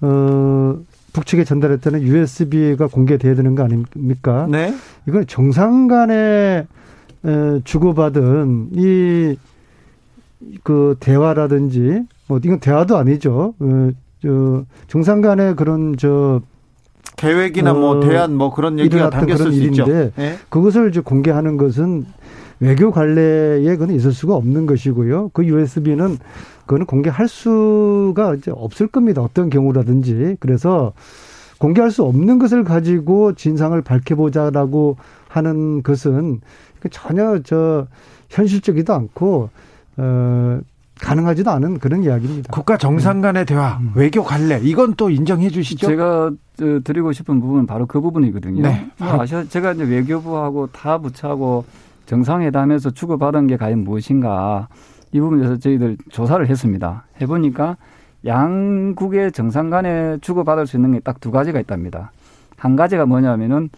[0.02, 0.78] 어
[1.14, 4.48] 북측에 전달했다는 USB가 공개돼야 되는 거 아닙니까?
[4.50, 4.74] 네.
[5.08, 6.68] 이건 정상 간에
[7.64, 9.36] 주고받은 이
[10.64, 13.54] 그 대화라든지 뭐 이건 대화도 아니죠.
[13.60, 13.90] 어,
[14.22, 16.42] 저 정상 간의 그런 저
[17.18, 19.86] 계획이나 뭐 어, 뭐 대안 뭐 그런 얘기가 담겼을 수 있죠.
[19.86, 20.12] 네?
[20.50, 22.06] 그것을 이제 공개하는 것은
[22.60, 25.32] 외교 관례에 그는 있을 수가 없는 것이고요.
[25.34, 26.18] 그 USB는
[26.66, 29.22] 그거는 공개할 수가 이제 없을 겁니다.
[29.22, 30.38] 어떤 경우라든지.
[30.40, 30.94] 그래서
[31.60, 34.98] 공개할 수 없는 것을 가지고 진상을 밝혀보자라고
[35.28, 36.42] 하는 것은
[36.92, 37.88] 전혀 저
[38.30, 39.50] 현실적이도 않고
[39.98, 40.60] 어
[41.00, 42.52] 가능하지도 않은 그런 이야기입니다.
[42.52, 43.92] 국가 정상 간의 대화, 음.
[43.96, 45.88] 외교 관례 이건 또 인정해 주시죠?
[45.88, 46.32] 제가
[46.84, 48.62] 드리고 싶은 부분은 바로 그 부분이거든요.
[48.62, 48.90] 네.
[49.00, 51.66] 아셔 제가 이제 외교부하고 타 부처하고
[52.06, 54.68] 정상회담에서 주고받은 게 과연 무엇인가
[55.16, 57.06] 이 부분에서 저희들 조사를 했습니다.
[57.22, 57.78] 해보니까
[58.26, 62.12] 양국의 정상 간에 주고받을 수 있는 게 딱 두 가지가 있답니다.
[62.58, 63.70] 한 가지가 뭐냐면은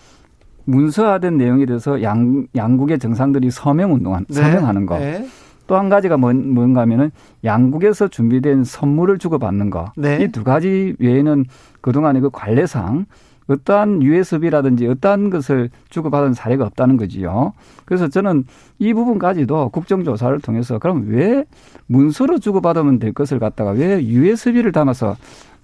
[0.65, 4.33] 문서화된 내용에 대해서 양, 양국의 정상들이 서명 운동한, 네.
[4.41, 4.97] 서명하는 거.
[4.97, 5.27] 네.
[5.67, 7.11] 또한 가지가 뭔, 뭔가 하면은
[7.43, 9.91] 양국에서 준비된 선물을 주고받는 거.
[9.95, 10.23] 네.
[10.23, 11.45] 이두 가지 외에는
[11.81, 13.05] 그동안의 그 관례상
[13.47, 17.53] 어떠한 USB라든지 어떠한 것을 주고받은 사례가 없다는 거지요.
[17.85, 18.45] 그래서 저는
[18.79, 21.45] 이 부분까지도 국정조사를 통해서 그럼 왜
[21.87, 25.15] 문서로 주고받으면 될 것을 갖다가 왜 USB를 담아서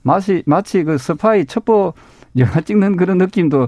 [0.02, 1.94] 마치 마치 그 스파이 첩보
[2.38, 3.68] 영화 찍는 그런 느낌도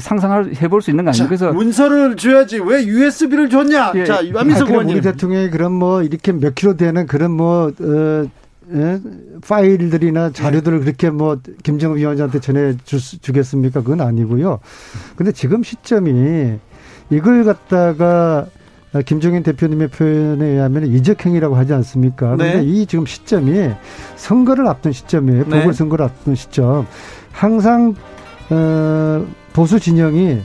[0.00, 1.26] 상상을 해볼 수 있는 거 아니에요?
[1.26, 3.92] 그래서 문서를 줘야지 왜 USB를 줬냐?
[3.94, 4.04] 예.
[4.04, 4.96] 자, 안민석 의원님.
[4.96, 8.30] 우리 대통령이 그런 뭐 이렇게 몇 킬로 되는 그런 뭐 어,
[8.74, 9.00] 예?
[9.46, 13.82] 파일들이나 자료들을 그렇게 뭐 김정은 위원장한테 전해 주, 주겠습니까?
[13.82, 14.60] 그건 아니고요.
[15.16, 16.58] 근데 지금 시점이
[17.10, 18.46] 이걸 갖다가
[19.04, 22.36] 김종인 대표님의 표현에 의하면 이적행위라고 하지 않습니까?
[22.36, 22.64] 그런데 네.
[22.64, 23.70] 이 지금 시점이
[24.16, 25.44] 선거를 앞둔 시점이에요.
[25.44, 25.60] 네.
[25.60, 26.86] 보궐선거를 앞둔 시점.
[27.32, 27.94] 항상
[28.50, 30.40] 어, 보수 진영이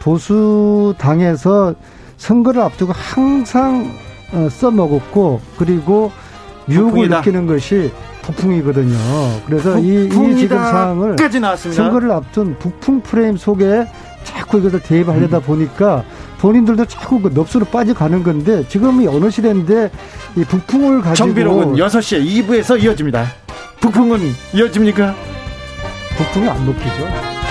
[0.00, 1.74] 보수 당에서
[2.16, 3.90] 선거를 앞두고 항상
[4.32, 6.10] 어, 써먹었고 그리고
[6.68, 7.92] 유혹을 느끼는 것이
[8.22, 8.96] 북풍이거든요.
[9.46, 11.16] 그래서 이, 이 지금 상황을
[11.56, 13.86] 선거를 앞둔 북풍 프레임 속에
[14.24, 15.42] 자꾸 이것을 대입하려다 음.
[15.42, 16.04] 보니까
[16.38, 19.90] 본인들도 자꾸 그 넙수로 빠져가는 건데 지금이 어느 시대인데
[20.36, 23.26] 이 북풍을 가지고 정비록은 6시에 2부에서 이어집니다.
[23.80, 24.20] 북풍은
[24.54, 25.14] 이어집니까?
[26.16, 27.41] 북풍이 안 먹히죠.